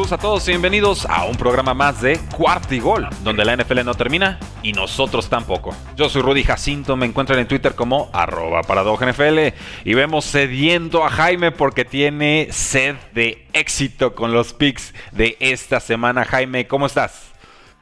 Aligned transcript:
Saludos 0.00 0.12
a 0.12 0.18
todos 0.18 0.48
y 0.48 0.52
bienvenidos 0.52 1.04
a 1.10 1.26
un 1.26 1.36
programa 1.36 1.74
más 1.74 2.00
de 2.00 2.18
Cuarto 2.34 2.74
y 2.74 2.80
Gol, 2.80 3.06
donde 3.22 3.44
la 3.44 3.54
NFL 3.54 3.84
no 3.84 3.92
termina 3.92 4.40
y 4.62 4.72
nosotros 4.72 5.28
tampoco. 5.28 5.76
Yo 5.94 6.08
soy 6.08 6.22
Rudy 6.22 6.42
Jacinto, 6.42 6.96
me 6.96 7.04
encuentran 7.04 7.38
en 7.38 7.46
Twitter 7.46 7.74
como 7.74 8.08
arroba 8.14 8.62
NFL 8.62 9.38
y 9.84 9.92
vemos 9.92 10.24
sediendo 10.24 11.04
a 11.04 11.10
Jaime 11.10 11.52
porque 11.52 11.84
tiene 11.84 12.48
sed 12.50 12.96
de 13.12 13.46
éxito 13.52 14.14
con 14.14 14.32
los 14.32 14.54
picks 14.54 14.94
de 15.12 15.36
esta 15.38 15.80
semana. 15.80 16.24
Jaime, 16.24 16.66
¿cómo 16.66 16.86
estás? 16.86 17.32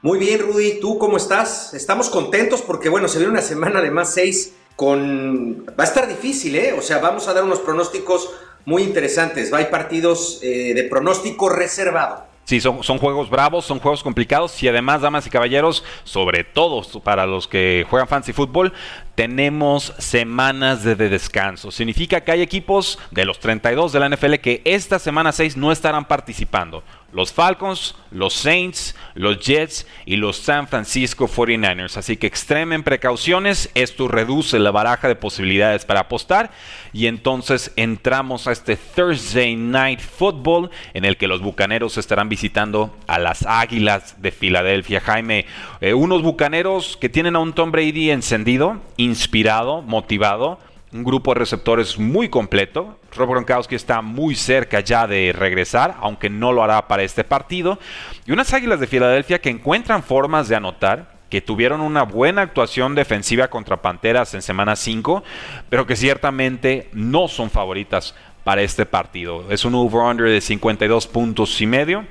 Muy 0.03 0.19
bien, 0.19 0.41
Rudy, 0.41 0.81
¿tú 0.81 0.99
cómo 0.99 1.19
estás? 1.19 1.73
Estamos 1.73 2.11
contentos 2.11 2.63
porque, 2.63 2.89
bueno, 2.89 3.07
se 3.07 3.19
viene 3.19 3.31
una 3.33 3.43
semana 3.43 3.81
de 3.81 3.93
más 3.93 4.13
seis 4.13 4.55
con... 4.75 5.65
Va 5.69 5.85
a 5.85 5.87
estar 5.87 6.09
difícil, 6.09 6.57
¿eh? 6.57 6.73
O 6.77 6.83
sea, 6.83 6.99
vamos 6.99 7.29
a 7.29 7.33
dar 7.33 7.45
unos 7.45 7.61
pronósticos 7.61 8.29
muy 8.69 8.83
interesantes. 8.83 9.51
Hay 9.55 9.65
partidos 9.67 10.41
eh, 10.43 10.75
de 10.75 10.85
pronóstico 10.85 11.49
reservado. 11.49 12.27
Sí, 12.45 12.61
son, 12.61 12.83
son, 12.83 12.99
juegos 12.99 13.31
bravos, 13.31 13.65
son 13.65 13.79
juegos 13.79 14.03
complicados 14.03 14.63
y 14.63 14.69
además, 14.69 15.01
damas 15.01 15.27
y 15.27 15.31
caballeros, 15.31 15.85
sobre 16.05 16.45
todo 16.45 16.83
para 17.01 17.27
los 17.27 17.49
que 17.49 17.87
juegan 17.89 18.09
fancy 18.09 18.35
fútbol, 18.35 18.75
tenemos 19.15 19.95
semanas 19.99 20.85
de, 20.85 20.97
descanso. 20.97 21.71
Significa 21.71 22.21
que 22.21 22.33
hay 22.33 22.43
equipos 22.43 22.99
de 23.11 23.25
los 23.25 23.39
32 23.41 23.93
de 23.93 24.01
la 24.01 24.09
NFL 24.11 24.35
que 24.35 24.63
esta 24.65 24.99
semana 24.99 25.33
6 25.33 25.57
no 25.57 25.73
estarán 25.73 26.07
participando. 26.07 26.85
Los 27.19 27.33
Falcons, 27.33 27.97
los 28.13 28.33
Saints, 28.33 28.95
los 29.15 29.41
Jets 29.41 29.89
y 30.07 30.15
los 30.15 30.37
San 30.37 30.69
Francisco 30.69 31.27
49ers. 31.27 31.97
Así 31.97 32.17
que 32.17 32.29
extremen 32.29 32.85
precauciones. 32.85 33.73
Esto 33.75 34.07
reduce 34.07 34.61
la 34.61 34.71
baraja 34.71 35.09
de 35.09 35.17
posibilidades 35.17 35.85
para 35.85 35.99
apostar. 35.99 36.53
Y 36.93 37.09
entonces 37.09 37.73
entramos 37.75 38.47
a 38.47 38.53
este 38.53 38.77
Thursday 38.77 39.57
Night 39.57 39.99
Football 39.99 40.71
en 40.95 41.05
el 41.05 41.17
que 41.17 41.27
los 41.27 41.43
Bucaneros 41.43 41.99
estarán 41.99 42.29
visitando 42.29 42.97
a 43.09 43.19
las 43.19 43.45
Águilas 43.45 44.23
de 44.23 44.31
Filadelfia. 44.31 45.01
Jaime, 45.01 45.45
eh, 45.81 45.95
unos 45.95 46.23
Bucaneros 46.23 46.97
que 46.97 47.09
tienen 47.09 47.35
a 47.35 47.41
un 47.41 47.53
Tom 47.53 47.73
Brady 47.73 48.13
encendido 48.13 48.81
inspirado, 48.97 49.83
motivado, 49.83 50.61
un 50.93 51.05
grupo 51.05 51.33
de 51.33 51.41
receptores 51.41 51.99
muy 51.99 52.29
completo. 52.29 52.99
Rob 53.15 53.31
Gronkowski 53.31 53.75
está 53.75 54.01
muy 54.01 54.35
cerca 54.35 54.81
ya 54.81 55.07
de 55.07 55.35
regresar, 55.37 55.97
aunque 56.01 56.31
no 56.31 56.53
lo 56.53 56.63
hará 56.63 56.89
para 56.89 57.03
este 57.03 57.25
partido. 57.25 57.79
Y 58.27 58.33
unas 58.33 58.53
Águilas 58.53 58.81
de 58.81 58.87
Filadelfia 58.87 59.41
que 59.41 59.51
encuentran 59.51 60.03
formas 60.03 60.49
de 60.49 60.57
anotar, 60.57 61.19
que 61.29 61.43
tuvieron 61.43 61.83
una 61.83 62.05
buena 62.05 62.43
actuación 62.43 62.95
defensiva 62.95 63.49
contra 63.49 63.83
Panteras 63.83 64.33
en 64.33 64.41
semana 64.41 64.77
5, 64.77 65.23
pero 65.69 65.87
que 65.87 65.97
ciertamente 65.97 66.89
no 66.93 67.29
son 67.29 67.51
favoritas 67.51 68.15
para 68.45 68.63
este 68.63 68.87
partido. 68.87 69.45
Es 69.51 69.67
un 69.67 69.75
over-under 69.75 70.27
de 70.27 70.41
52 70.41 71.07
puntos 71.07 71.61
y 71.61 71.67
medio 71.67 72.07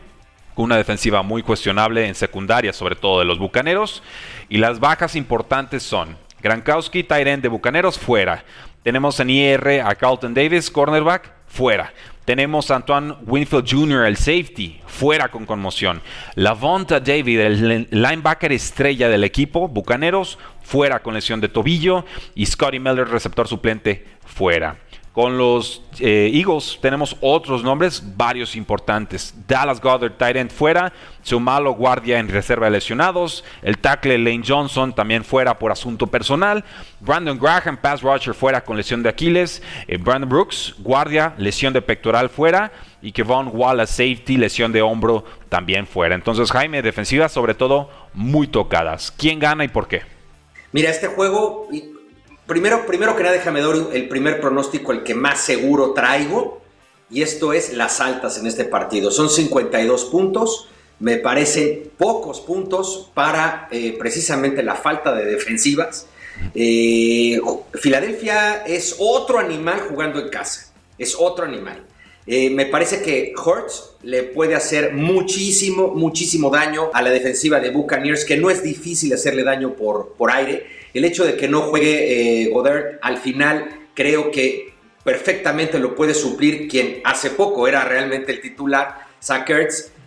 con 0.53 0.65
una 0.65 0.77
defensiva 0.77 1.23
muy 1.23 1.41
cuestionable 1.41 2.07
en 2.07 2.15
secundaria, 2.15 2.73
sobre 2.73 2.95
todo 2.95 3.19
de 3.19 3.25
los 3.25 3.39
Bucaneros. 3.39 4.03
Y 4.49 4.57
las 4.57 4.79
bajas 4.79 5.15
importantes 5.15 5.81
son 5.83 6.15
Grankowski, 6.41 7.03
Tyren 7.03 7.41
de 7.41 7.47
Bucaneros, 7.47 7.97
fuera. 7.97 8.43
Tenemos 8.83 9.19
en 9.19 9.29
IR 9.29 9.81
a 9.81 9.95
Carlton 9.95 10.33
Davis, 10.33 10.71
cornerback, 10.71 11.31
fuera. 11.47 11.93
Tenemos 12.25 12.71
a 12.71 12.75
Antoine 12.75 13.15
Winfield 13.25 13.65
Jr., 13.69 14.05
el 14.05 14.17
safety, 14.17 14.81
fuera 14.85 15.29
con 15.29 15.45
conmoción. 15.45 16.01
Lavonta 16.35 16.99
David, 16.99 17.39
el 17.39 17.87
linebacker 17.89 18.51
estrella 18.51 19.07
del 19.07 19.23
equipo, 19.23 19.69
Bucaneros, 19.69 20.37
fuera 20.61 20.99
con 20.99 21.13
lesión 21.13 21.39
de 21.39 21.47
tobillo. 21.47 22.05
Y 22.35 22.45
Scotty 22.45 22.79
Miller, 22.79 23.07
receptor 23.07 23.47
suplente, 23.47 24.05
fuera. 24.25 24.77
Con 25.17 25.35
los 25.35 25.81
eh, 25.99 26.29
Eagles 26.31 26.77
tenemos 26.79 27.17
otros 27.21 27.63
nombres, 27.63 28.03
varios 28.15 28.55
importantes. 28.55 29.33
Dallas 29.47 29.81
Goddard, 29.81 30.11
tight 30.11 30.51
fuera. 30.51 30.93
Sumalo, 31.23 31.71
guardia 31.71 32.19
en 32.19 32.29
reserva 32.29 32.67
de 32.67 32.73
lesionados. 32.73 33.43
El 33.63 33.79
tackle 33.79 34.19
Lane 34.19 34.43
Johnson 34.47 34.93
también 34.93 35.23
fuera 35.23 35.57
por 35.57 35.71
asunto 35.71 36.05
personal. 36.05 36.63
Brandon 36.99 37.39
Graham, 37.39 37.77
pass 37.77 38.03
rusher 38.03 38.35
fuera 38.35 38.63
con 38.63 38.77
lesión 38.77 39.01
de 39.01 39.09
Aquiles. 39.09 39.63
Eh, 39.87 39.97
Brandon 39.97 40.29
Brooks, 40.29 40.75
guardia, 40.77 41.33
lesión 41.39 41.73
de 41.73 41.81
pectoral 41.81 42.29
fuera. 42.29 42.71
Y 43.01 43.11
Kevon 43.11 43.49
Wallace, 43.51 43.93
safety, 43.93 44.37
lesión 44.37 44.71
de 44.71 44.83
hombro 44.83 45.25
también 45.49 45.87
fuera. 45.87 46.13
Entonces, 46.13 46.51
Jaime, 46.51 46.83
defensivas 46.83 47.31
sobre 47.31 47.55
todo 47.55 47.89
muy 48.13 48.45
tocadas. 48.45 49.09
¿Quién 49.09 49.39
gana 49.39 49.63
y 49.63 49.67
por 49.67 49.87
qué? 49.87 50.03
Mira, 50.73 50.91
este 50.91 51.07
juego 51.07 51.67
Primero, 52.47 52.85
primero 52.85 53.15
que 53.15 53.23
nada, 53.23 53.35
déjame 53.35 53.61
dar 53.61 53.75
el 53.91 54.07
primer 54.07 54.39
pronóstico, 54.39 54.93
el 54.93 55.03
que 55.03 55.13
más 55.13 55.41
seguro 55.41 55.91
traigo, 55.91 56.61
y 57.09 57.21
esto 57.21 57.51
es 57.51 57.73
las 57.73 57.99
altas 57.99 58.37
en 58.37 58.47
este 58.47 58.63
partido. 58.63 59.11
Son 59.11 59.29
52 59.29 60.05
puntos, 60.05 60.69
me 60.99 61.17
parecen 61.17 61.91
pocos 61.97 62.39
puntos 62.39 63.11
para 63.13 63.67
eh, 63.71 63.97
precisamente 63.99 64.63
la 64.63 64.75
falta 64.75 65.13
de 65.13 65.25
defensivas. 65.25 66.07
Eh, 66.55 67.39
Filadelfia 67.73 68.63
es 68.65 68.95
otro 68.97 69.39
animal 69.39 69.81
jugando 69.81 70.19
en 70.19 70.29
casa, 70.29 70.71
es 70.97 71.15
otro 71.19 71.43
animal. 71.43 71.83
Eh, 72.25 72.49
me 72.49 72.65
parece 72.65 73.01
que 73.01 73.33
Hurts 73.35 73.91
le 74.03 74.23
puede 74.23 74.55
hacer 74.55 74.93
muchísimo, 74.93 75.89
muchísimo 75.89 76.49
daño 76.49 76.91
a 76.93 77.01
la 77.01 77.09
defensiva 77.09 77.59
de 77.59 77.71
Buccaneers, 77.71 78.25
que 78.25 78.37
no 78.37 78.49
es 78.49 78.63
difícil 78.63 79.13
hacerle 79.13 79.43
daño 79.43 79.73
por, 79.73 80.13
por 80.17 80.31
aire. 80.31 80.76
El 80.93 81.05
hecho 81.05 81.25
de 81.25 81.35
que 81.35 81.47
no 81.47 81.61
juegue 81.61 82.43
eh, 82.43 82.49
Goddard 82.49 82.99
al 83.01 83.17
final 83.17 83.87
creo 83.93 84.31
que 84.31 84.73
perfectamente 85.03 85.79
lo 85.79 85.95
puede 85.95 86.13
suplir 86.13 86.67
quien 86.67 87.01
hace 87.03 87.31
poco 87.31 87.67
era 87.67 87.83
realmente 87.85 88.31
el 88.31 88.41
titular, 88.41 89.07
Zach 89.21 89.49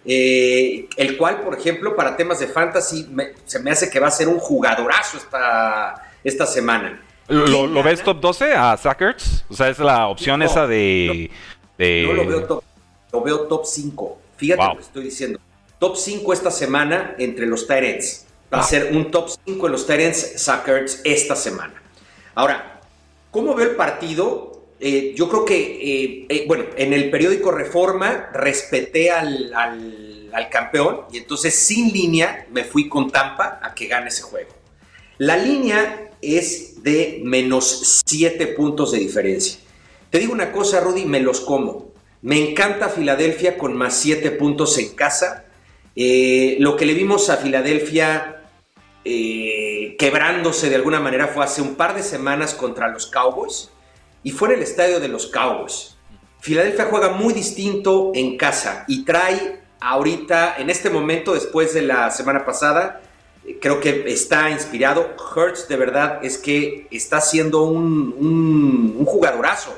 eh, 0.05 0.89
el 0.97 1.17
cual, 1.17 1.41
por 1.41 1.59
ejemplo, 1.59 1.95
para 1.95 2.17
temas 2.17 2.41
de 2.41 2.47
fantasy 2.47 3.07
se 3.45 3.59
me 3.61 3.71
hace 3.71 3.91
que 3.91 4.01
va 4.01 4.09
a 4.09 4.11
ser 4.11 4.29
un 4.29 4.39
jugadorazo 4.39 5.19
esta, 5.19 6.11
esta 6.25 6.47
semana. 6.47 7.03
¿Lo, 7.29 7.83
ves 7.83 8.03
top 8.03 8.21
12 8.21 8.53
a 8.55 8.77
Zach 8.77 9.01
O 9.49 9.55
sea, 9.55 9.69
es 9.69 9.79
la 9.79 10.09
opción 10.09 10.43
esa 10.43 10.67
de... 10.67 11.31
No 11.79 12.13
lo 12.13 12.27
veo 12.27 12.45
top, 12.45 12.65
lo 13.13 13.23
veo 13.23 13.41
top 13.47 13.65
5. 13.65 14.19
Fíjate 14.37 14.65
lo 14.65 14.77
que 14.77 14.83
estoy 14.83 15.05
diciendo. 15.05 15.39
Top 15.79 15.97
5 15.97 16.33
esta 16.33 16.51
semana 16.51 17.15
entre 17.19 17.47
los 17.47 17.67
Tyrants. 17.67 18.27
Va 18.53 18.61
a 18.61 18.63
ser 18.65 18.91
un 18.93 19.13
top 19.13 19.31
5 19.47 19.67
en 19.67 19.73
los 19.73 19.87
Tyrants 19.87 20.43
Suckers 20.43 21.03
esta 21.05 21.37
semana. 21.37 21.81
Ahora, 22.35 22.81
¿cómo 23.31 23.55
veo 23.55 23.71
el 23.71 23.77
partido? 23.77 24.51
Eh, 24.81 25.13
yo 25.15 25.29
creo 25.29 25.45
que, 25.45 25.57
eh, 25.57 26.27
eh, 26.29 26.45
bueno, 26.49 26.65
en 26.77 26.93
el 26.93 27.11
periódico 27.11 27.53
Reforma 27.53 28.31
respeté 28.33 29.11
al, 29.11 29.53
al, 29.55 30.49
campeón 30.51 31.03
y 31.13 31.19
entonces 31.19 31.55
sin 31.55 31.93
línea 31.93 32.47
me 32.51 32.65
fui 32.65 32.89
con 32.89 33.11
Tampa 33.11 33.61
a 33.63 33.75
que 33.75 33.87
gane 33.87 34.09
ese 34.09 34.23
juego. 34.23 34.51
La 35.19 35.37
línea 35.37 36.11
es 36.23 36.83
de 36.83 37.21
menos 37.23 38.03
7 38.07 38.49
puntos 38.49 38.91
de 38.91 38.99
diferencia. 38.99 39.61
Te 40.09 40.19
digo 40.19 40.33
una 40.33 40.51
cosa, 40.51 40.81
Rudy, 40.81 41.05
me 41.05 41.21
los 41.21 41.41
como. 41.41 41.93
Me 42.23 42.51
encanta 42.51 42.89
Filadelfia 42.89 43.59
con 43.59 43.77
más 43.77 43.95
7 43.99 44.31
puntos 44.33 44.77
en 44.79 44.89
casa. 44.95 45.45
Lo 45.95 46.77
que 46.77 46.87
le 46.87 46.95
vimos 46.95 47.29
a 47.29 47.37
Filadelfia 47.37 48.40
eh, 49.05 49.97
quebrándose 49.99 50.69
de 50.69 50.77
alguna 50.77 51.01
manera 51.01 51.29
fue 51.29 51.45
hace 51.45 51.63
un 51.63 51.75
par 51.75 51.95
de 51.95 52.03
semanas 52.03 52.55
contra 52.55 52.89
los 52.89 53.07
Cowboys 53.07 53.71
y 54.23 54.31
fue 54.31 54.49
en 54.49 54.55
el 54.57 54.63
estadio 54.63 55.01
de 55.01 55.09
los 55.09 55.27
Cowboys. 55.27 55.97
Filadelfia 56.41 56.87
juega 56.87 57.11
muy 57.11 57.33
distinto 57.35 58.13
en 58.15 58.37
casa 58.37 58.85
y 58.89 59.05
trae 59.05 59.61
ahorita, 59.81 60.57
en 60.59 60.71
este 60.71 60.91
momento, 60.91 61.35
después 61.35 61.75
de 61.75 61.83
la 61.83 62.11
semana 62.11 62.45
pasada, 62.45 63.03
eh, 63.47 63.59
creo 63.61 63.81
que 63.81 64.05
está 64.07 64.51
inspirado. 64.51 65.15
Hurts 65.35 65.69
de 65.69 65.77
verdad 65.77 66.21
es 66.23 66.39
que 66.39 66.87
está 66.91 67.21
siendo 67.21 67.63
un, 67.63 68.97
un 68.99 69.05
jugadorazo. 69.07 69.75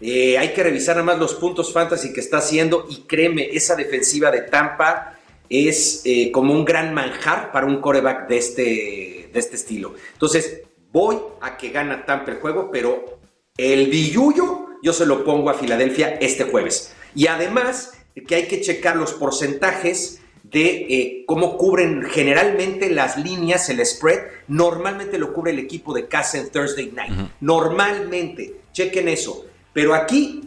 Eh, 0.00 0.36
hay 0.36 0.52
que 0.52 0.62
revisar 0.62 0.96
nada 0.96 1.06
más 1.06 1.18
los 1.18 1.34
puntos 1.34 1.72
fantasy 1.72 2.12
que 2.12 2.20
está 2.20 2.38
haciendo 2.38 2.86
y 2.88 3.02
créeme, 3.06 3.48
esa 3.52 3.74
defensiva 3.76 4.30
de 4.30 4.42
Tampa 4.42 5.15
es 5.48 6.02
eh, 6.04 6.30
como 6.32 6.52
un 6.52 6.64
gran 6.64 6.94
manjar 6.94 7.52
para 7.52 7.66
un 7.66 7.80
coreback 7.80 8.28
de 8.28 8.38
este, 8.38 9.30
de 9.32 9.38
este 9.38 9.56
estilo. 9.56 9.94
Entonces, 10.12 10.62
voy 10.92 11.18
a 11.40 11.56
que 11.56 11.70
gana 11.70 12.04
Tampa 12.04 12.32
el 12.32 12.38
juego, 12.38 12.70
pero 12.70 13.18
el 13.56 13.88
billuyo 13.88 14.66
yo 14.82 14.92
se 14.92 15.06
lo 15.06 15.24
pongo 15.24 15.50
a 15.50 15.54
Filadelfia 15.54 16.14
este 16.20 16.44
jueves. 16.44 16.94
Y 17.14 17.26
además 17.26 17.92
que 18.26 18.34
hay 18.34 18.46
que 18.46 18.60
checar 18.60 18.96
los 18.96 19.12
porcentajes 19.12 20.20
de 20.42 20.86
eh, 20.88 21.24
cómo 21.26 21.56
cubren 21.56 22.04
generalmente 22.04 22.90
las 22.90 23.16
líneas, 23.16 23.68
el 23.68 23.84
spread. 23.84 24.20
Normalmente 24.48 25.18
lo 25.18 25.32
cubre 25.32 25.52
el 25.52 25.58
equipo 25.58 25.92
de 25.92 26.06
casa 26.06 26.38
en 26.38 26.50
Thursday 26.50 26.92
Night. 26.92 27.12
Normalmente, 27.40 28.60
chequen 28.72 29.08
eso. 29.08 29.46
Pero 29.72 29.94
aquí, 29.94 30.42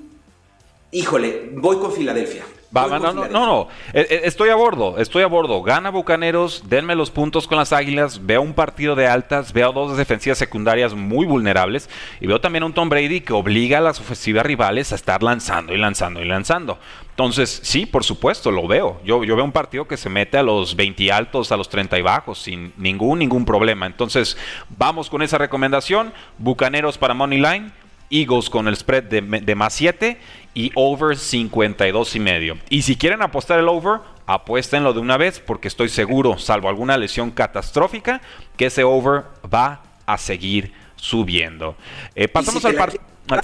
híjole, 0.92 1.52
voy 1.54 1.78
con 1.78 1.92
Filadelfia 1.92 2.45
no, 2.71 3.00
no, 3.00 3.27
no, 3.27 3.68
eh, 3.94 4.06
eh, 4.10 4.21
Estoy 4.25 4.50
a 4.50 4.56
bordo, 4.56 4.98
estoy 4.98 5.24
a 5.24 5.27
bordo. 5.27 5.62
Gana 5.63 5.89
Bucaneros, 5.89 6.63
denme 6.68 6.95
los 6.95 7.10
puntos 7.10 7.48
con 7.48 7.57
las 7.57 7.74
Águilas. 7.74 8.25
Veo 8.25 8.42
un 8.42 8.54
partido 8.54 8.95
de 8.95 9.07
altas, 9.07 9.54
veo 9.54 9.71
dos 9.71 9.98
defensivas 9.98 10.38
secundarias 10.38 10.94
muy 10.94 11.25
vulnerables 11.25 11.89
y 12.21 12.27
veo 12.27 12.39
también 12.39 12.63
un 12.63 12.74
Tom 12.74 12.89
Brady 12.89 13.21
que 13.21 13.33
obliga 13.33 13.80
a 13.80 13.81
las 13.81 14.00
ofensivas 14.00 14.45
rivales 14.45 14.92
a 14.92 14.95
estar 14.95 15.24
lanzando 15.24 15.74
y 15.74 15.77
lanzando 15.77 16.21
y 16.21 16.25
lanzando. 16.25 16.77
Entonces, 17.10 17.60
sí, 17.63 17.86
por 17.86 18.06
supuesto, 18.06 18.50
lo 18.50 18.66
veo. 18.66 19.01
Yo, 19.04 19.25
yo 19.25 19.36
veo 19.36 19.44
un 19.44 19.51
partido 19.51 19.86
que 19.88 19.98
se 19.98 20.10
mete 20.10 20.38
a 20.38 20.44
los 20.44 20.75
20 20.75 21.12
altos, 21.12 21.51
a 21.51 21.57
los 21.57 21.68
30 21.68 22.00
y 22.00 22.01
bajos, 22.01 22.39
sin 22.39 22.71
ningún, 22.77 23.19
ningún 23.19 23.44
problema. 23.44 23.88
Entonces, 23.88 24.38
vamos 24.69 25.10
con 25.10 25.21
esa 25.21 25.38
recomendación. 25.38 26.13
Bucaneros 26.38 26.98
para 26.98 27.13
Money 27.13 27.39
Line. 27.39 27.71
Eagles 28.10 28.50
con 28.50 28.68
el 28.68 28.76
spread 28.76 29.04
de, 29.04 29.22
de 29.22 29.56
más 29.56 29.74
7 29.74 30.18
y 30.54 30.72
over 30.76 31.18
52 31.18 32.16
y 32.16 32.20
medio. 32.20 32.58
Y 32.70 32.82
si 32.82 32.96
quieren 32.96 33.22
apostar 33.22 33.60
el 33.60 33.68
over, 33.68 34.02
apuéstenlo 34.26 34.94
de 34.94 35.00
una 35.00 35.18
vez 35.18 35.40
porque 35.40 35.68
estoy 35.68 35.90
seguro, 35.90 36.38
salvo 36.38 36.70
alguna 36.70 36.98
lesión 36.98 37.32
catastrófica, 37.32 38.22
que 38.58 38.68
ese 38.68 38.84
over 38.84 39.24
va 39.52 39.84
a 40.06 40.18
seguir 40.18 40.74
subiendo. 40.96 41.76
Eh, 42.16 42.28
pasamos 42.28 42.64
al 42.66 42.76
partido. 42.76 43.04
Ah, 43.30 43.42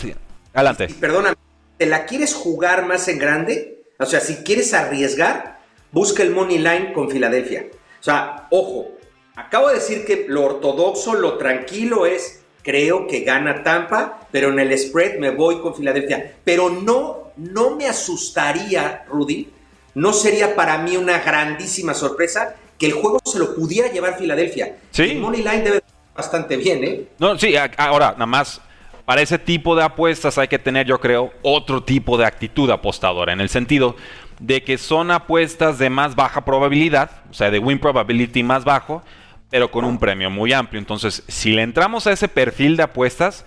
adelante. 0.53 0.87
Perdóname, 0.99 1.35
¿te 1.77 1.85
la 1.85 2.05
quieres 2.05 2.33
jugar 2.33 2.85
más 2.85 3.07
en 3.07 3.19
grande? 3.19 3.83
O 3.99 4.05
sea, 4.05 4.19
si 4.19 4.37
quieres 4.37 4.73
arriesgar, 4.73 5.59
busca 5.91 6.23
el 6.23 6.31
money 6.31 6.57
line 6.57 6.91
con 6.93 7.09
Filadelfia. 7.09 7.67
O 7.99 8.03
sea, 8.03 8.47
ojo, 8.51 8.91
acabo 9.35 9.69
de 9.69 9.75
decir 9.75 10.05
que 10.05 10.25
lo 10.27 10.43
ortodoxo, 10.43 11.13
lo 11.15 11.37
tranquilo 11.37 12.05
es 12.05 12.44
creo 12.65 13.07
que 13.07 13.19
gana 13.19 13.61
Tampa, 13.63 14.27
pero 14.31 14.49
en 14.49 14.59
el 14.59 14.77
spread 14.77 15.19
me 15.19 15.29
voy 15.29 15.59
con 15.61 15.75
Filadelfia. 15.75 16.33
Pero 16.43 16.69
no, 16.69 17.31
no 17.37 17.75
me 17.75 17.87
asustaría, 17.87 19.05
Rudy, 19.07 19.47
no 19.93 20.11
sería 20.11 20.55
para 20.55 20.79
mí 20.79 20.97
una 20.97 21.19
grandísima 21.19 21.93
sorpresa 21.93 22.55
que 22.79 22.87
el 22.87 22.93
juego 22.93 23.19
se 23.23 23.37
lo 23.37 23.55
pudiera 23.55 23.89
llevar 23.89 24.17
Filadelfia. 24.17 24.77
Sí. 24.89 25.03
El 25.03 25.19
money 25.19 25.43
line 25.43 25.61
debe 25.61 25.83
bastante 26.15 26.57
bien, 26.57 26.83
¿eh? 26.83 27.05
No, 27.19 27.37
sí, 27.37 27.55
ahora, 27.77 28.11
nada 28.13 28.25
más. 28.25 28.59
Para 29.05 29.21
ese 29.21 29.37
tipo 29.37 29.75
de 29.75 29.83
apuestas 29.83 30.39
hay 30.39 30.47
que 30.47 30.57
tener, 30.57 30.87
yo 30.87 30.99
creo, 30.99 31.31
otro 31.43 31.83
tipo 31.83 32.17
de 32.17 32.25
actitud 32.25 32.69
apostadora, 32.71 33.31
en 33.31 33.39
el 33.39 33.49
sentido 33.49 33.95
de 34.39 34.63
que 34.63 34.79
son 34.79 35.11
apuestas 35.11 35.77
de 35.77 35.91
más 35.91 36.15
baja 36.15 36.43
probabilidad, 36.43 37.11
o 37.29 37.33
sea, 37.33 37.51
de 37.51 37.59
win 37.59 37.79
probability 37.79 38.41
más 38.41 38.65
bajo, 38.65 39.03
pero 39.49 39.71
con 39.71 39.85
un 39.85 39.97
premio 39.97 40.29
muy 40.29 40.53
amplio. 40.53 40.79
Entonces, 40.79 41.23
si 41.27 41.51
le 41.51 41.61
entramos 41.61 42.07
a 42.07 42.11
ese 42.11 42.27
perfil 42.27 42.77
de 42.77 42.83
apuestas, 42.83 43.45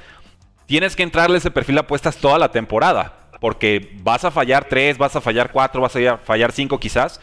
tienes 0.67 0.97
que 0.97 1.03
entrarle 1.03 1.37
a 1.37 1.39
ese 1.39 1.51
perfil 1.51 1.77
de 1.77 1.81
apuestas 1.81 2.17
toda 2.17 2.39
la 2.39 2.51
temporada. 2.51 3.31
Porque 3.41 3.97
vas 4.03 4.25
a 4.25 4.31
fallar 4.31 4.65
3, 4.65 4.99
vas 4.99 5.15
a 5.17 5.21
fallar 5.21 5.53
4, 5.53 5.81
vas 5.81 5.97
a 5.97 6.19
fallar 6.19 6.53
5 6.53 6.81
quizás, 6.81 7.21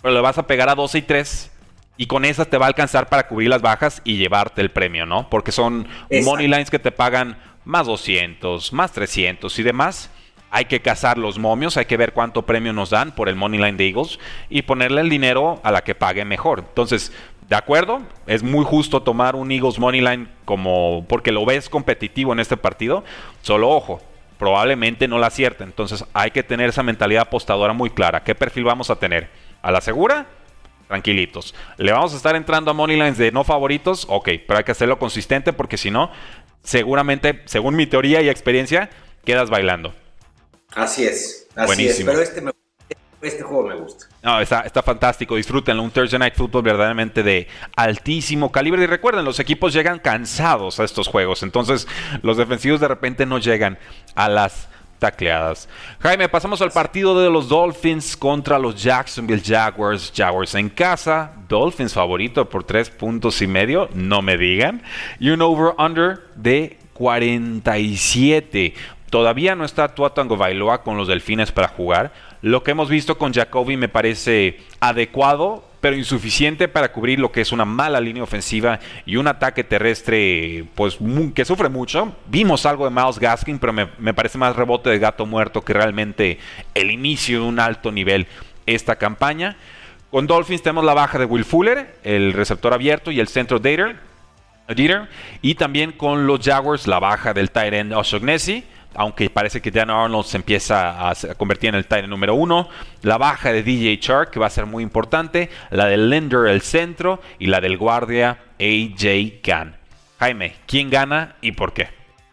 pero 0.00 0.14
le 0.14 0.20
vas 0.20 0.38
a 0.38 0.46
pegar 0.46 0.68
a 0.68 0.74
12 0.74 0.98
y 0.98 1.02
3 1.02 1.50
y 1.96 2.06
con 2.06 2.24
esas 2.24 2.48
te 2.48 2.58
va 2.58 2.66
a 2.66 2.68
alcanzar 2.68 3.08
para 3.08 3.26
cubrir 3.26 3.48
las 3.48 3.62
bajas 3.62 4.02
y 4.04 4.16
llevarte 4.16 4.60
el 4.60 4.70
premio, 4.70 5.06
¿no? 5.06 5.28
Porque 5.30 5.52
son 5.52 5.88
money 6.22 6.46
lines 6.46 6.70
que 6.70 6.78
te 6.78 6.92
pagan 6.92 7.38
más 7.64 7.86
200, 7.86 8.72
más 8.72 8.92
300 8.92 9.58
y 9.58 9.62
demás. 9.62 10.10
Hay 10.50 10.66
que 10.66 10.80
cazar 10.80 11.18
los 11.18 11.38
momios, 11.38 11.76
hay 11.76 11.86
que 11.86 11.96
ver 11.96 12.12
cuánto 12.12 12.42
premio 12.42 12.72
nos 12.72 12.90
dan 12.90 13.14
por 13.14 13.28
el 13.28 13.34
money 13.34 13.58
line 13.58 13.76
de 13.76 13.88
Eagles 13.88 14.18
y 14.48 14.62
ponerle 14.62 15.00
el 15.00 15.10
dinero 15.10 15.60
a 15.64 15.72
la 15.72 15.82
que 15.82 15.94
pague 15.94 16.24
mejor. 16.24 16.60
Entonces, 16.68 17.12
¿De 17.48 17.54
acuerdo? 17.54 18.02
Es 18.26 18.42
muy 18.42 18.64
justo 18.64 19.02
tomar 19.02 19.36
un 19.36 19.52
Eagles 19.52 19.78
Moneyline 19.78 20.28
como 20.44 21.04
porque 21.08 21.30
lo 21.30 21.46
ves 21.46 21.68
competitivo 21.68 22.32
en 22.32 22.40
este 22.40 22.56
partido. 22.56 23.04
Solo 23.42 23.70
ojo, 23.70 24.00
probablemente 24.38 25.06
no 25.06 25.18
la 25.18 25.28
acierte. 25.28 25.62
Entonces 25.62 26.04
hay 26.12 26.32
que 26.32 26.42
tener 26.42 26.70
esa 26.70 26.82
mentalidad 26.82 27.22
apostadora 27.22 27.72
muy 27.72 27.90
clara. 27.90 28.24
¿Qué 28.24 28.34
perfil 28.34 28.64
vamos 28.64 28.90
a 28.90 28.96
tener? 28.96 29.30
¿A 29.62 29.70
la 29.70 29.80
segura? 29.80 30.26
Tranquilitos. 30.88 31.54
¿Le 31.76 31.92
vamos 31.92 32.14
a 32.14 32.16
estar 32.16 32.34
entrando 32.34 32.70
a 32.70 32.74
Moneylines 32.74 33.18
de 33.18 33.30
no 33.30 33.44
favoritos? 33.44 34.06
Ok, 34.08 34.30
pero 34.46 34.58
hay 34.58 34.64
que 34.64 34.72
hacerlo 34.72 34.98
consistente 34.98 35.52
porque 35.52 35.76
si 35.76 35.90
no, 35.90 36.10
seguramente, 36.62 37.42
según 37.44 37.76
mi 37.76 37.86
teoría 37.86 38.22
y 38.22 38.28
experiencia, 38.28 38.90
quedas 39.24 39.50
bailando. 39.50 39.94
Así 40.74 41.04
es, 41.04 41.48
así 41.54 41.86
es. 41.86 42.02
Pero 42.04 42.20
este 42.20 42.40
me 42.40 42.52
este 43.26 43.42
juego 43.42 43.68
me 43.68 43.76
gusta. 43.76 44.06
No, 44.22 44.40
está, 44.40 44.60
está 44.60 44.82
fantástico, 44.82 45.36
disfrútenlo. 45.36 45.82
Un 45.82 45.90
Thursday 45.90 46.18
Night 46.18 46.34
Football 46.34 46.62
verdaderamente 46.62 47.22
de 47.22 47.48
altísimo 47.76 48.50
calibre. 48.50 48.82
Y 48.82 48.86
recuerden, 48.86 49.24
los 49.24 49.40
equipos 49.40 49.72
llegan 49.72 49.98
cansados 49.98 50.80
a 50.80 50.84
estos 50.84 51.08
juegos. 51.08 51.42
Entonces, 51.42 51.86
los 52.22 52.36
defensivos 52.36 52.80
de 52.80 52.88
repente 52.88 53.26
no 53.26 53.38
llegan 53.38 53.78
a 54.14 54.28
las 54.28 54.68
tacleadas. 54.98 55.68
Jaime, 56.00 56.28
pasamos 56.28 56.60
al 56.62 56.70
partido 56.70 57.20
de 57.20 57.30
los 57.30 57.48
Dolphins 57.48 58.16
contra 58.16 58.58
los 58.58 58.82
Jacksonville 58.82 59.42
Jaguars. 59.44 60.12
Jaguars 60.14 60.54
en 60.54 60.68
casa. 60.68 61.32
Dolphins 61.48 61.94
favorito 61.94 62.48
por 62.48 62.64
tres 62.64 62.90
puntos 62.90 63.40
y 63.42 63.46
medio. 63.46 63.88
No 63.94 64.22
me 64.22 64.36
digan. 64.36 64.82
Y 65.20 65.30
un 65.30 65.42
over-under 65.42 66.20
de 66.34 66.78
47. 66.94 68.74
Todavía 69.10 69.54
no 69.54 69.64
está 69.64 69.94
Tua 69.94 70.14
Tango 70.14 70.36
Bailoa 70.36 70.82
con 70.82 70.96
los 70.96 71.08
Delfines 71.08 71.52
para 71.52 71.68
jugar. 71.68 72.12
Lo 72.46 72.62
que 72.62 72.70
hemos 72.70 72.88
visto 72.88 73.18
con 73.18 73.34
Jacoby 73.34 73.76
me 73.76 73.88
parece 73.88 74.60
adecuado, 74.78 75.64
pero 75.80 75.96
insuficiente 75.96 76.68
para 76.68 76.92
cubrir 76.92 77.18
lo 77.18 77.32
que 77.32 77.40
es 77.40 77.50
una 77.50 77.64
mala 77.64 77.98
línea 78.00 78.22
ofensiva 78.22 78.78
y 79.04 79.16
un 79.16 79.26
ataque 79.26 79.64
terrestre 79.64 80.64
pues 80.76 80.96
que 81.34 81.44
sufre 81.44 81.68
mucho. 81.68 82.14
Vimos 82.28 82.64
algo 82.64 82.84
de 82.84 82.92
Miles 82.92 83.18
Gaskin, 83.18 83.58
pero 83.58 83.72
me, 83.72 84.14
parece 84.14 84.38
más 84.38 84.54
rebote 84.54 84.90
de 84.90 85.00
gato 85.00 85.26
muerto 85.26 85.62
que 85.62 85.72
realmente 85.72 86.38
el 86.72 86.92
inicio 86.92 87.40
de 87.40 87.46
un 87.46 87.58
alto 87.58 87.90
nivel 87.90 88.28
esta 88.64 88.94
campaña. 88.94 89.56
Con 90.12 90.28
Dolphins 90.28 90.62
tenemos 90.62 90.84
la 90.84 90.94
baja 90.94 91.18
de 91.18 91.24
Will 91.24 91.44
Fuller, 91.44 91.96
el 92.04 92.32
receptor 92.32 92.72
abierto 92.72 93.10
y 93.10 93.18
el 93.18 93.26
centro 93.26 93.58
Dater. 93.58 93.96
Y 95.42 95.56
también 95.56 95.90
con 95.90 96.28
los 96.28 96.46
Jaguars 96.46 96.86
la 96.86 97.00
baja 97.00 97.34
del 97.34 97.50
tight 97.50 97.74
end 97.74 97.92
aunque 98.96 99.30
parece 99.30 99.60
que 99.60 99.70
Dan 99.70 99.90
Arnold 99.90 100.26
se 100.26 100.36
empieza 100.36 101.10
a, 101.10 101.14
convertir 101.36 101.68
en 101.68 101.74
el 101.76 101.86
tight 101.86 102.06
número 102.06 102.34
uno. 102.34 102.68
La 103.02 103.18
baja 103.18 103.52
de 103.52 103.62
DJ 103.62 104.00
Chark, 104.00 104.30
que 104.30 104.40
va 104.40 104.46
a 104.46 104.50
ser 104.50 104.66
muy 104.66 104.82
importante. 104.82 105.50
La 105.70 105.86
de 105.86 105.96
Linder, 105.96 106.46
el 106.46 106.62
centro. 106.62 107.20
Y 107.38 107.46
la 107.46 107.60
del 107.60 107.76
guardia 107.76 108.38
AJ 108.58 109.40
Khan. 109.42 109.76
Jaime, 110.18 110.56
¿quién 110.66 110.90
gana 110.90 111.36
y 111.40 111.52
por 111.52 111.72
qué? 111.72 111.88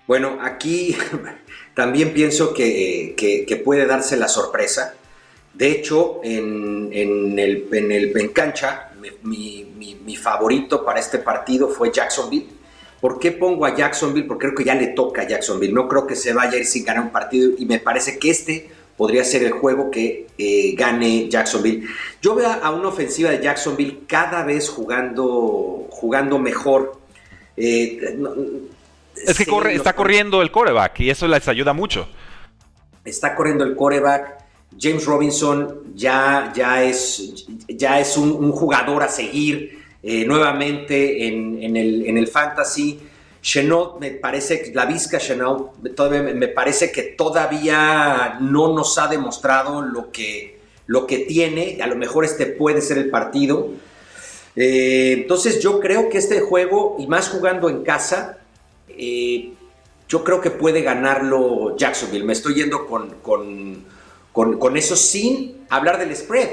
Bueno, 0.08 0.38
aquí 0.42 0.96
también 1.74 2.14
pienso 2.14 2.54
que, 2.54 3.62
puede 3.64 3.86
darse 3.86 4.18
la 4.18 4.28
sorpresa. 4.28 4.96
De 5.54 5.70
hecho, 5.72 6.22
en, 6.24 6.90
el, 6.92 7.68
en, 7.72 7.92
el, 7.92 8.18
en 8.18 8.30
cancha, 8.30 8.92
mi, 9.24 9.66
mi 9.76 10.16
favorito 10.16 10.84
para 10.84 11.00
este 11.00 11.20
partido 11.20 11.70
fue 11.70 11.92
Jacksonville 11.92 12.63
¿Por 13.04 13.20
qué 13.20 13.34
pongo 13.34 13.66
a 13.66 13.76
Jacksonville? 13.76 14.26
Porque 14.26 14.46
creo 14.46 14.56
que 14.56 14.64
ya 14.64 14.76
le 14.76 14.88
toca 14.88 15.24
a 15.24 15.28
Jacksonville. 15.28 15.74
No 15.74 15.90
creo 15.90 16.08
que 16.08 16.16
se 16.16 16.32
vaya 16.32 16.54
a 16.54 16.56
ir 16.56 16.66
sin 16.66 16.86
ganar 16.86 17.04
un 17.04 17.10
partido 17.10 17.52
y 17.58 17.66
me 17.66 17.80
parece 17.80 18.18
que 18.18 18.30
este 18.30 18.70
podría 18.96 19.26
ser 19.26 19.44
el 19.44 19.52
juego 19.52 19.92
que 19.92 20.28
eh, 20.38 20.74
gane 20.74 21.28
Jacksonville. 21.28 21.86
Yo 22.22 22.34
veo 22.34 22.48
a 22.50 22.72
una 22.72 22.88
ofensiva 22.88 23.30
de 23.30 23.44
Jacksonville 23.44 24.04
cada 24.08 24.46
vez 24.46 24.70
jugando, 24.70 25.86
jugando 25.90 26.40
mejor. 26.40 26.98
Eh, 27.58 28.20
es 29.18 29.38
que 29.38 29.48
corre, 29.48 29.76
está 29.76 29.94
corriendo 29.98 30.42
el 30.42 30.50
coreback 30.50 31.02
y 31.02 31.10
eso 31.10 31.28
les 31.28 31.46
ayuda 31.50 31.74
mucho. 31.74 32.08
Está 33.04 33.36
corriendo 33.36 33.66
el 33.66 33.76
coreback. 33.76 34.46
James 34.80 35.04
Robinson 35.06 35.94
ya, 35.94 36.54
ya 36.56 36.82
es, 36.82 37.48
ya 37.68 38.00
es 38.00 38.16
un 38.16 38.54
jugador 38.54 39.04
a 39.04 39.10
seguir. 39.10 39.83
Eh, 40.06 40.26
nuevamente 40.26 41.28
en, 41.28 41.78
el, 41.78 42.28
fantasy. 42.28 43.00
Chenault 43.42 44.00
me 44.00 44.12
parece, 44.12 44.72
la 44.74 44.86
Vizca 44.86 45.18
Chenault 45.18 45.78
me 45.82 46.48
parece 46.50 46.92
que 46.92 47.04
todavía 47.04 48.38
no 48.40 48.74
nos 48.74 48.98
ha 48.98 49.08
demostrado 49.08 49.82
lo 49.82 50.12
que, 50.12 50.60
lo 50.88 51.08
que 51.08 51.20
tiene. 51.20 51.80
A 51.82 51.88
lo 51.88 51.96
mejor 51.96 52.26
este 52.26 52.48
puede 52.48 52.82
ser 52.82 52.98
el 52.98 53.10
partido. 53.10 53.70
Eh, 54.56 55.14
entonces 55.14 55.62
yo 55.62 55.80
creo 55.80 56.10
que 56.10 56.18
este 56.18 56.42
juego, 56.42 56.98
y 57.00 57.08
más 57.08 57.30
jugando 57.30 57.70
en 57.70 57.84
casa, 57.84 58.40
eh, 58.90 59.54
yo 60.10 60.24
creo 60.24 60.42
que 60.42 60.52
puede 60.52 60.82
ganarlo 60.82 61.78
Jacksonville. 61.78 62.26
Me 62.26 62.34
estoy 62.34 62.56
yendo 62.56 62.88
con, 62.88 63.10
con, 63.22 63.86
con, 64.32 64.78
eso 64.78 64.96
sin 64.96 65.66
hablar 65.70 65.98
del 65.98 66.16
spread. 66.16 66.50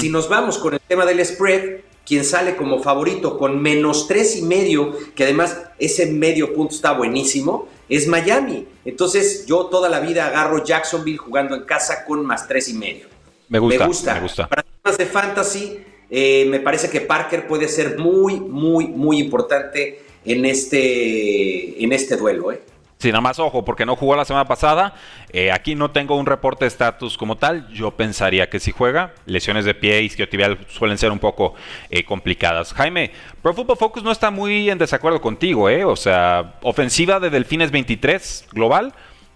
Si 0.00 0.08
nos 0.08 0.28
vamos 0.28 0.58
con 0.58 0.74
el 0.74 0.80
tema 0.80 1.04
del 1.04 1.24
spread, 1.26 1.80
quien 2.06 2.24
sale 2.24 2.56
como 2.56 2.82
favorito 2.82 3.38
con 3.38 3.60
menos 3.60 4.08
tres 4.08 4.36
y 4.36 4.42
medio, 4.42 4.96
que 5.14 5.24
además 5.24 5.62
ese 5.78 6.06
medio 6.06 6.54
punto 6.54 6.74
está 6.74 6.92
buenísimo, 6.92 7.68
es 7.88 8.06
Miami. 8.08 8.66
Entonces 8.84 9.46
yo 9.46 9.66
toda 9.66 9.88
la 9.88 10.00
vida 10.00 10.26
agarro 10.26 10.64
Jacksonville 10.64 11.18
jugando 11.18 11.54
en 11.54 11.62
casa 11.64 12.04
con 12.04 12.24
más 12.24 12.48
tres 12.48 12.68
y 12.68 12.74
medio. 12.74 13.06
Me 13.48 13.58
gusta, 13.58 14.14
me 14.14 14.20
gusta. 14.20 14.48
Para 14.48 14.62
temas 14.62 14.98
de 14.98 15.06
fantasy, 15.06 15.78
eh, 16.10 16.46
me 16.48 16.60
parece 16.60 16.90
que 16.90 17.00
Parker 17.00 17.46
puede 17.46 17.68
ser 17.68 17.98
muy, 17.98 18.40
muy, 18.40 18.88
muy 18.88 19.18
importante 19.18 20.02
en 20.24 20.44
este, 20.44 21.82
en 21.82 21.92
este 21.92 22.16
duelo. 22.16 22.52
¿eh? 22.52 22.60
Sí, 23.02 23.08
nada 23.08 23.20
más 23.20 23.40
ojo, 23.40 23.64
porque 23.64 23.84
no 23.84 23.96
jugó 23.96 24.14
la 24.14 24.24
semana 24.24 24.46
pasada. 24.46 24.94
Eh, 25.32 25.50
aquí 25.50 25.74
no 25.74 25.90
tengo 25.90 26.14
un 26.14 26.24
reporte 26.24 26.66
de 26.66 26.68
estatus 26.68 27.18
como 27.18 27.36
tal. 27.36 27.66
Yo 27.72 27.90
pensaría 27.96 28.48
que 28.48 28.60
si 28.60 28.70
juega. 28.70 29.12
Lesiones 29.26 29.64
de 29.64 29.74
pie 29.74 30.02
y 30.02 30.04
isquiotibial 30.04 30.56
suelen 30.68 30.96
ser 30.98 31.10
un 31.10 31.18
poco 31.18 31.54
eh, 31.90 32.04
complicadas. 32.04 32.72
Jaime, 32.72 33.10
Pro 33.42 33.54
Football 33.54 33.76
Focus 33.76 34.04
no 34.04 34.12
está 34.12 34.30
muy 34.30 34.70
en 34.70 34.78
desacuerdo 34.78 35.20
contigo, 35.20 35.68
¿eh? 35.68 35.84
O 35.84 35.96
sea, 35.96 36.60
ofensiva 36.62 37.18
de 37.18 37.30
Delfines 37.30 37.72
23 37.72 38.46
global. 38.52 38.94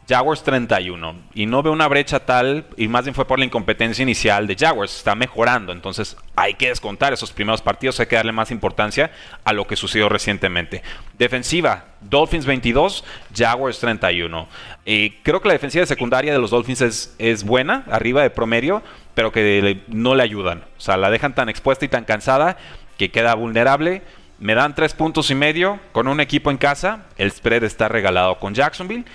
Jaguars 0.09 0.43
31. 0.43 1.17
Y 1.35 1.47
no 1.47 1.63
veo 1.63 1.73
una 1.73 1.89
brecha 1.89 2.21
tal, 2.21 2.67
y 2.77 2.87
más 2.89 3.05
bien 3.05 3.15
fue 3.15 3.27
por 3.27 3.39
la 3.39 3.45
incompetencia 3.45 4.03
inicial 4.03 4.47
de 4.47 4.55
Jaguars. 4.55 4.97
Está 4.97 5.15
mejorando, 5.15 5.73
entonces 5.73 6.17
hay 6.37 6.55
que 6.55 6.69
descontar 6.69 7.13
esos 7.13 7.33
primeros 7.33 7.61
partidos, 7.61 7.99
hay 7.99 8.07
que 8.07 8.17
darle 8.17 8.33
más 8.33 8.51
importancia 8.51 9.11
a 9.45 9.53
lo 9.53 9.67
que 9.67 9.75
sucedió 9.75 10.09
recientemente. 10.09 10.83
Defensiva, 11.19 11.87
Dolphins 12.01 12.47
22, 12.47 13.05
Jaguars 13.35 13.81
31. 13.81 14.49
y 14.85 15.11
creo 15.23 15.41
que 15.41 15.49
la 15.49 15.55
defensiva 15.55 15.81
de 15.81 15.87
secundaria 15.87 16.33
de 16.33 16.39
los 16.39 16.51
Dolphins 16.51 16.81
es, 16.83 17.15
es 17.19 17.43
buena, 17.43 17.85
arriba 17.91 18.23
de 18.23 18.31
promedio, 18.31 18.83
pero 19.15 19.33
que 19.33 19.83
no 19.89 20.15
le 20.15 20.23
ayudan. 20.23 20.65
O 20.79 20.81
sea, 20.81 20.97
la 20.97 21.11
dejan 21.11 21.35
tan 21.35 21.49
expuesta 21.49 21.85
y 21.85 21.89
tan 21.89 22.05
cansada 22.05 22.57
que 22.97 23.11
queda 23.11 23.35
vulnerable. 23.35 24.03
Me 24.39 24.55
dan 24.55 24.75
tres 24.75 24.93
puntos 24.93 25.31
y 25.31 25.35
medio 25.35 25.81
con 25.93 26.09
un 26.09 26.21
equipo 26.21 26.51
en 26.51 26.59
casa. 26.59 27.07
El 27.17 27.31
spread 27.33 27.65
está 27.65 27.89
regalado 27.89 28.39
con 28.39 28.55
Jacksonville. 28.55 29.07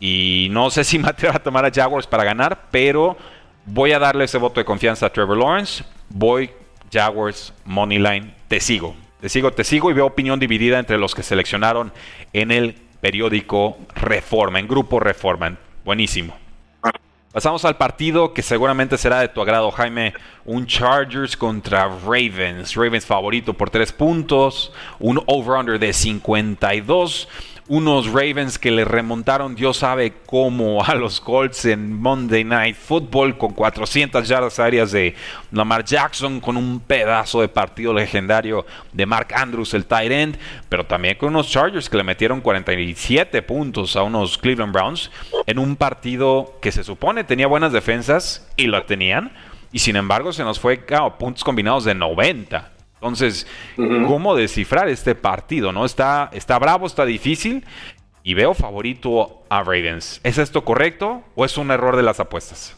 Y 0.00 0.48
no 0.50 0.70
sé 0.70 0.84
si 0.84 0.98
me 1.00 1.08
atrevo 1.08 1.36
a 1.36 1.42
tomar 1.42 1.64
a 1.64 1.70
Jaguars 1.72 2.06
para 2.06 2.24
ganar, 2.24 2.66
pero 2.70 3.16
voy 3.64 3.92
a 3.92 3.98
darle 3.98 4.24
ese 4.24 4.38
voto 4.38 4.60
de 4.60 4.64
confianza 4.64 5.06
a 5.06 5.12
Trevor 5.12 5.36
Lawrence. 5.36 5.84
Voy 6.08 6.50
Jaguars 6.92 7.52
Moneyline. 7.64 8.34
Te 8.48 8.60
sigo. 8.60 8.94
Te 9.20 9.28
sigo, 9.28 9.52
te 9.52 9.64
sigo 9.64 9.90
y 9.90 9.94
veo 9.94 10.06
opinión 10.06 10.38
dividida 10.38 10.78
entre 10.78 10.96
los 10.96 11.14
que 11.14 11.24
seleccionaron 11.24 11.92
en 12.32 12.52
el 12.52 12.76
periódico 13.00 13.76
Reforma, 13.94 14.60
en 14.60 14.68
Grupo 14.68 15.00
Reforma. 15.00 15.56
Buenísimo. 15.84 16.36
Pasamos 17.32 17.64
al 17.64 17.76
partido 17.76 18.32
que 18.32 18.42
seguramente 18.42 18.96
será 18.96 19.20
de 19.20 19.28
tu 19.28 19.42
agrado, 19.42 19.70
Jaime. 19.70 20.14
Un 20.44 20.66
Chargers 20.66 21.36
contra 21.36 21.86
Ravens. 21.86 22.74
Ravens 22.74 23.04
favorito 23.04 23.54
por 23.54 23.70
tres 23.70 23.92
puntos. 23.92 24.72
Un 24.98 25.22
over-under 25.26 25.78
de 25.78 25.92
52 25.92 27.28
unos 27.68 28.06
Ravens 28.06 28.58
que 28.58 28.70
le 28.70 28.84
remontaron 28.84 29.54
Dios 29.54 29.76
sabe 29.76 30.14
cómo 30.24 30.82
a 30.86 30.94
los 30.94 31.20
Colts 31.20 31.66
en 31.66 31.92
Monday 31.92 32.42
Night 32.42 32.76
Football 32.76 33.36
con 33.36 33.52
400 33.52 34.26
yardas 34.26 34.58
aéreas 34.58 34.90
de 34.90 35.14
Lamar 35.52 35.84
Jackson 35.84 36.40
con 36.40 36.56
un 36.56 36.80
pedazo 36.80 37.42
de 37.42 37.48
partido 37.48 37.92
legendario 37.92 38.66
de 38.92 39.06
Mark 39.06 39.28
Andrews 39.34 39.74
el 39.74 39.84
tight 39.84 40.10
end, 40.10 40.38
pero 40.68 40.86
también 40.86 41.16
con 41.18 41.28
unos 41.28 41.50
Chargers 41.50 41.90
que 41.90 41.98
le 41.98 42.04
metieron 42.04 42.40
47 42.40 43.42
puntos 43.42 43.96
a 43.96 44.02
unos 44.02 44.38
Cleveland 44.38 44.72
Browns 44.72 45.10
en 45.46 45.58
un 45.58 45.76
partido 45.76 46.58
que 46.62 46.72
se 46.72 46.84
supone 46.84 47.24
tenía 47.24 47.46
buenas 47.46 47.72
defensas 47.72 48.48
y 48.56 48.66
lo 48.66 48.82
tenían 48.84 49.32
y 49.72 49.80
sin 49.80 49.96
embargo 49.96 50.32
se 50.32 50.42
nos 50.42 50.58
fue 50.58 50.82
a 50.90 51.18
puntos 51.18 51.44
combinados 51.44 51.84
de 51.84 51.94
90. 51.94 52.77
Entonces, 53.00 53.46
¿cómo 53.76 54.34
descifrar 54.34 54.88
este 54.88 55.14
partido? 55.14 55.72
¿No? 55.72 55.84
Está, 55.84 56.30
está 56.32 56.58
bravo, 56.58 56.86
está 56.86 57.04
difícil 57.04 57.64
y 58.24 58.34
veo 58.34 58.54
favorito 58.54 59.42
a 59.48 59.62
Ravens. 59.62 60.20
¿Es 60.24 60.38
esto 60.38 60.64
correcto 60.64 61.22
o 61.34 61.44
es 61.44 61.56
un 61.56 61.70
error 61.70 61.96
de 61.96 62.02
las 62.02 62.20
apuestas? 62.20 62.74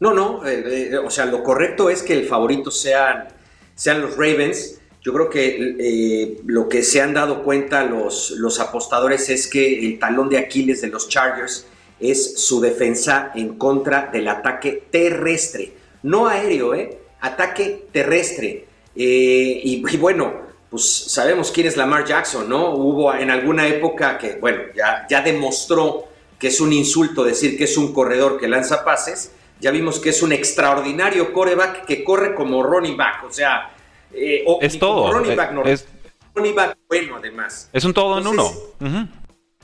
No, 0.00 0.12
no, 0.12 0.46
eh, 0.46 0.90
eh, 0.92 0.96
o 0.98 1.10
sea, 1.10 1.26
lo 1.26 1.42
correcto 1.42 1.88
es 1.88 2.02
que 2.02 2.14
el 2.14 2.26
favorito 2.26 2.70
sean, 2.70 3.28
sean 3.74 4.00
los 4.00 4.16
Ravens. 4.16 4.80
Yo 5.02 5.12
creo 5.12 5.30
que 5.30 5.76
eh, 5.78 6.40
lo 6.46 6.68
que 6.68 6.82
se 6.82 7.00
han 7.00 7.14
dado 7.14 7.42
cuenta 7.42 7.84
los, 7.84 8.32
los 8.32 8.60
apostadores 8.60 9.28
es 9.28 9.46
que 9.46 9.86
el 9.86 9.98
talón 9.98 10.28
de 10.28 10.38
Aquiles 10.38 10.80
de 10.80 10.88
los 10.88 11.08
Chargers 11.08 11.66
es 12.00 12.40
su 12.44 12.60
defensa 12.60 13.30
en 13.34 13.56
contra 13.56 14.10
del 14.12 14.28
ataque 14.28 14.84
terrestre. 14.90 15.72
No 16.02 16.26
aéreo, 16.26 16.74
¿eh? 16.74 16.98
Ataque 17.20 17.86
terrestre. 17.92 18.66
Eh, 18.94 19.60
y, 19.62 19.96
bueno, 19.96 20.32
pues 20.68 20.88
sabemos 20.88 21.50
quién 21.50 21.66
es 21.66 21.76
Lamar 21.76 22.04
Jackson, 22.04 22.48
¿no? 22.48 22.74
Hubo 22.74 23.14
en 23.14 23.30
alguna 23.30 23.66
época 23.66 24.18
que, 24.18 24.36
bueno, 24.36 24.62
ya, 24.74 25.06
ya 25.08 25.22
demostró 25.22 26.04
que 26.38 26.48
es 26.48 26.60
un 26.60 26.72
insulto 26.72 27.22
decir 27.22 27.56
que 27.56 27.64
es 27.64 27.76
un 27.76 27.92
corredor 27.92 28.38
que 28.40 28.48
lanza 28.48 28.84
pases. 28.84 29.32
Ya 29.60 29.70
vimos 29.70 30.00
que 30.00 30.08
es 30.08 30.22
un 30.22 30.32
extraordinario 30.32 31.32
coreback 31.32 31.84
que 31.84 32.02
corre 32.02 32.34
como 32.34 32.62
running 32.62 32.96
back, 32.96 33.24
o 33.24 33.32
sea, 33.32 33.70
eh, 34.12 34.44
es 34.62 34.78
todo. 34.78 35.12
Running 35.12 35.36
back, 35.36 35.52
no, 35.52 35.64
es, 35.64 35.86
running 36.34 36.54
back 36.54 36.78
bueno 36.88 37.16
además. 37.16 37.68
Es 37.72 37.84
un 37.84 37.92
todo 37.92 38.18
en 38.18 38.26
uno. 38.26 38.50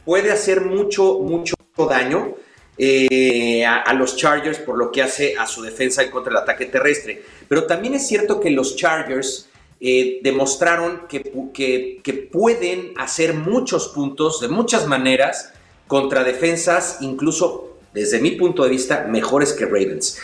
Puede 0.05 0.31
hacer 0.31 0.61
mucho, 0.61 1.19
mucho 1.21 1.55
daño. 1.89 2.35
Eh, 2.79 3.65
a, 3.65 3.91
los 3.95 4.17
Chargers 4.17 4.59
por 4.59 4.77
lo 4.77 4.93
que 4.93 5.03
hace 5.03 5.35
a 5.39 5.47
su 5.47 5.63
defensa 5.63 6.03
en 6.03 6.11
contra 6.11 6.35
del 6.35 6.43
ataque 6.43 6.67
terrestre. 6.67 7.23
Pero 7.49 7.65
también 7.65 7.95
es 7.95 8.07
cierto 8.07 8.39
que 8.39 8.51
los 8.51 8.77
Chargers 8.77 9.49
eh, 9.81 10.21
demostraron 10.23 11.07
que, 11.09 11.23
que, 12.03 12.29
pueden 12.31 12.93
hacer 12.97 13.33
muchos 13.33 13.89
puntos 13.89 14.41
de 14.41 14.49
muchas 14.49 14.87
maneras 14.87 15.53
contra 15.87 16.23
defensas, 16.23 16.99
incluso 17.01 17.79
desde 17.95 18.21
mi 18.21 18.33
punto 18.33 18.63
de 18.65 18.71
vista, 18.71 19.07
mejores 19.09 19.55
que 19.55 19.65
Ravens. 19.65 20.19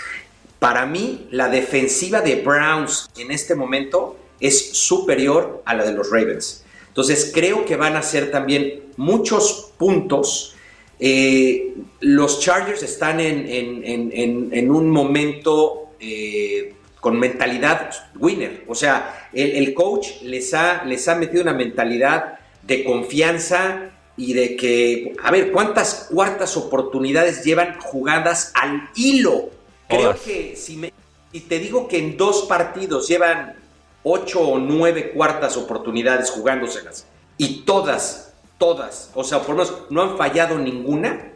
Para 0.59 0.85
mí, 0.85 1.29
la 1.31 1.49
defensiva 1.49 2.21
de 2.21 2.37
Browns 2.37 3.09
en 3.17 3.31
este 3.31 3.55
momento 3.55 4.17
es 4.41 4.73
superior 4.73 5.63
a 5.65 5.75
la 5.75 5.85
de 5.85 5.93
los 5.93 6.11
Ravens. 6.11 6.65
Entonces 6.89 7.31
creo 7.33 7.65
que 7.65 7.77
van 7.77 7.97
a 7.97 8.01
hacer 8.01 8.31
también 8.31 8.83
muchos 8.97 9.73
puntos 9.79 10.55
eh, 10.99 11.75
los 12.01 12.41
Chargers 12.41 12.83
están 12.83 13.21
en, 13.21 14.71
un 14.71 14.91
momento 14.91 15.91
eh, 16.01 16.75
con 17.01 17.19
mentalidad 17.19 17.91
winner. 18.19 18.65
O 18.69 18.75
sea, 18.75 19.29
el, 19.33 19.75
coach 19.75 20.23
les 20.23 20.55
ha, 20.55 20.85
les 20.85 21.09
ha 21.09 21.15
metido 21.17 21.43
una 21.43 21.55
mentalidad 21.55 22.39
de 22.63 22.85
confianza 22.85 23.91
y 24.17 24.35
de 24.35 24.57
que, 24.57 25.15
a 25.23 25.31
ver, 25.31 25.51
¿cuántas 25.51 26.09
cuartas 26.13 26.57
oportunidades 26.57 27.45
llevan 27.45 27.81
jugadas 27.81 28.53
al 28.55 28.89
hilo? 28.95 29.51
Creo 29.89 30.15
que 30.25 30.55
si, 30.57 30.77
me, 30.77 30.93
si 31.33 31.41
te 31.41 31.59
digo 31.59 31.89
que 31.89 31.99
en 31.99 32.17
dos 32.17 32.43
partidos 32.43 33.09
llevan 33.09 33.57
ocho 34.03 34.41
o 34.41 34.59
nueve 34.59 35.13
cuartas 35.13 35.57
oportunidades 35.57 36.31
jugándoselas 36.31 37.07
y 37.39 37.63
todas 37.63 38.32
todas, 38.63 39.11
o 39.15 39.25
sea, 39.25 39.41
por 39.41 39.57
lo 39.57 39.65
menos 39.65 39.75
no 39.91 40.03
han 40.03 40.17
fallado 40.17 40.57
ninguna. 40.57 41.33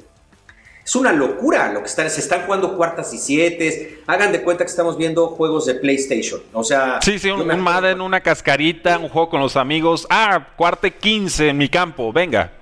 Es 0.85 0.95
una 0.95 1.11
locura 1.13 1.73
lo 1.73 1.81
que 1.81 1.89
están, 1.89 2.09
se 2.09 2.21
están 2.21 2.43
jugando 2.47 2.77
cuartas 2.77 3.13
y 3.13 3.19
siete. 3.19 4.01
Hagan 4.07 4.31
de 4.31 4.45
cuenta 4.45 4.65
que 4.65 4.71
estamos 4.71 4.97
viendo 4.97 5.27
juegos 5.31 5.67
de 5.67 5.75
PlayStation. 5.75 6.41
O 6.53 6.63
sea, 6.63 7.01
sí, 7.03 7.19
sí, 7.19 7.29
un, 7.29 7.59
Madden, 7.59 8.01
una 8.01 8.21
cascarita, 8.21 8.97
un 8.97 9.09
juego 9.09 9.29
con 9.29 9.41
los 9.41 9.57
amigos. 9.57 10.07
Ah, 10.09 10.51
cuarte 10.57 10.95
15 10.95 11.49
en 11.49 11.59
mi 11.59 11.69
campo, 11.69 12.13
venga. 12.13 12.53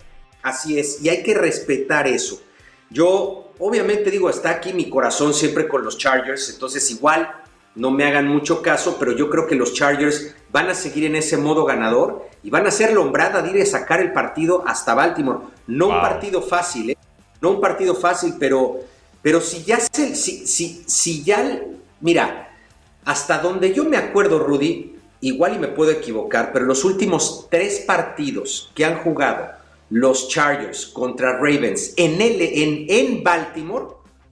Así 0.42 0.78
es, 0.78 1.02
y 1.02 1.10
hay 1.10 1.22
que 1.22 1.34
respetar 1.34 2.06
eso. 2.06 2.40
Yo, 2.88 3.52
obviamente, 3.58 4.10
digo, 4.10 4.30
está 4.30 4.48
aquí 4.48 4.72
mi 4.72 4.88
corazón 4.88 5.34
siempre 5.34 5.68
con 5.68 5.84
los 5.84 5.98
Chargers, 5.98 6.48
entonces 6.48 6.90
igual 6.90 7.30
no 7.74 7.90
me 7.90 8.04
hagan 8.04 8.28
mucho 8.28 8.62
caso, 8.62 8.96
pero 8.98 9.12
yo 9.12 9.28
creo 9.28 9.46
que 9.46 9.56
los 9.56 9.74
Chargers 9.74 10.34
van 10.52 10.68
a 10.68 10.74
seguir 10.74 11.04
en 11.04 11.16
ese 11.16 11.36
modo 11.36 11.64
ganador 11.64 12.28
y 12.42 12.50
van 12.50 12.66
a 12.66 12.70
ser 12.70 12.92
lombrada 12.92 13.42
de 13.42 13.50
ir 13.50 13.62
a 13.62 13.66
sacar 13.66 14.00
el 14.00 14.12
partido 14.12 14.62
hasta 14.66 14.94
Baltimore. 14.94 15.40
No 15.66 15.88
un 15.88 16.00
partido 16.00 16.40
fácil, 16.40 16.90
¿eh? 16.90 16.96
No 17.40 17.50
un 17.50 17.60
partido 17.60 17.94
fácil, 17.94 18.34
pero, 18.38 18.80
pero 19.22 19.40
si 19.40 19.64
ya 19.64 19.80
se, 19.80 20.14
si, 20.14 20.46
si, 20.46 20.84
si 20.86 21.24
ya, 21.24 21.60
mira, 22.00 22.56
hasta 23.04 23.38
donde 23.38 23.74
yo 23.74 23.84
me 23.84 23.96
acuerdo, 23.96 24.38
Rudy, 24.38 24.96
igual 25.20 25.54
y 25.54 25.58
me 25.58 25.68
puedo 25.68 25.90
equivocar, 25.90 26.52
pero 26.52 26.66
los 26.66 26.84
últimos 26.84 27.48
tres 27.50 27.80
partidos 27.80 28.70
que 28.74 28.84
han 28.84 28.98
jugado 28.98 29.48
los 29.90 30.28
Chargers 30.28 30.86
contra 30.86 31.38
Ravens 31.38 31.94
en, 31.96 32.20
en, 32.20 32.86
en 32.88 33.24
Baltimore, 33.24 33.86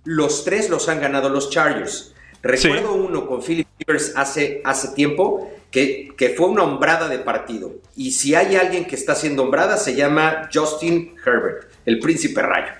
los 0.04 0.44
tres 0.44 0.70
los 0.70 0.88
han 0.88 1.00
ganado 1.00 1.28
los 1.28 1.50
Chargers. 1.50 2.11
Recuerdo 2.42 2.94
uno 2.94 3.26
con 3.26 3.42
Philip 3.42 3.68
Rivers 3.78 4.12
hace, 4.16 4.60
hace 4.64 4.88
tiempo 4.88 5.50
que, 5.70 6.12
que, 6.16 6.30
fue 6.30 6.48
una 6.48 6.64
hombrada 6.64 7.08
de 7.08 7.18
partido. 7.18 7.72
Y 7.96 8.12
si 8.12 8.34
hay 8.34 8.56
alguien 8.56 8.84
que 8.84 8.96
está 8.96 9.14
siendo 9.14 9.42
hombrada, 9.42 9.76
se 9.76 9.94
llama 9.94 10.48
Justin 10.52 11.14
Herbert, 11.24 11.70
el 11.86 12.00
príncipe 12.00 12.42
rayo. 12.42 12.72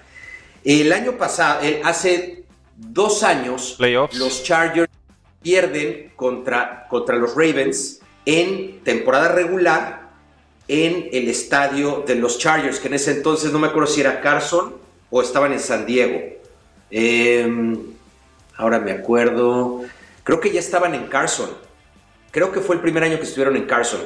El 0.65 0.93
año 0.93 1.13
pasado, 1.13 1.61
hace 1.85 2.45
dos 2.77 3.23
años 3.23 3.79
los 4.15 4.43
Chargers 4.43 4.91
pierden 5.43 6.13
contra, 6.17 6.87
contra 6.89 7.17
los 7.17 7.35
Ravens 7.35 8.01
en 8.25 8.81
temporada 8.85 9.29
regular 9.29 10.11
en 10.69 11.09
el 11.13 11.29
estadio 11.29 12.05
de 12.07 12.15
los 12.15 12.39
Chargers, 12.39 12.79
que 12.79 12.89
en 12.89 12.95
ese 12.95 13.13
entonces 13.13 13.53
no 13.53 13.59
me 13.59 13.69
acuerdo 13.69 13.89
si 13.89 14.01
era 14.01 14.21
Carson 14.21 14.75
o 15.11 15.21
estaban 15.21 15.53
en 15.53 15.61
San 15.61 15.85
Diego. 15.85 16.21
Em, 16.91 17.92
ahora 18.63 18.79
me 18.79 18.93
acuerdo, 18.93 19.83
creo 20.23 20.41
que 20.41 20.51
ya 20.51 20.61
estaban 20.61 20.95
en 20.95 21.07
Carson. 21.09 21.51
Creo 22.31 22.53
que 22.53 22.61
fue 22.61 22.77
el 22.77 22.81
primer 22.81 23.03
año 23.03 23.19
que 23.19 23.25
estuvieron 23.25 23.57
en 23.57 23.67
Carson. 23.67 24.01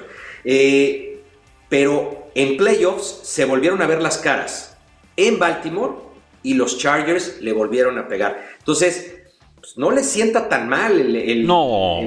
Eh, 0.44 1.20
pero 1.68 2.30
en 2.34 2.56
playoffs 2.56 3.20
se 3.22 3.44
volvieron 3.44 3.82
a 3.82 3.86
ver 3.86 4.00
las 4.00 4.18
caras 4.18 4.76
en 5.16 5.38
Baltimore 5.38 5.94
y 6.42 6.54
los 6.54 6.78
Chargers 6.78 7.40
le 7.40 7.52
volvieron 7.52 7.98
a 7.98 8.08
pegar. 8.08 8.40
Entonces, 8.58 9.16
pues, 9.56 9.76
no 9.76 9.90
le 9.90 10.02
sienta 10.02 10.48
tan 10.48 10.68
mal 10.68 11.16
el... 11.16 11.46
no. 11.46 12.00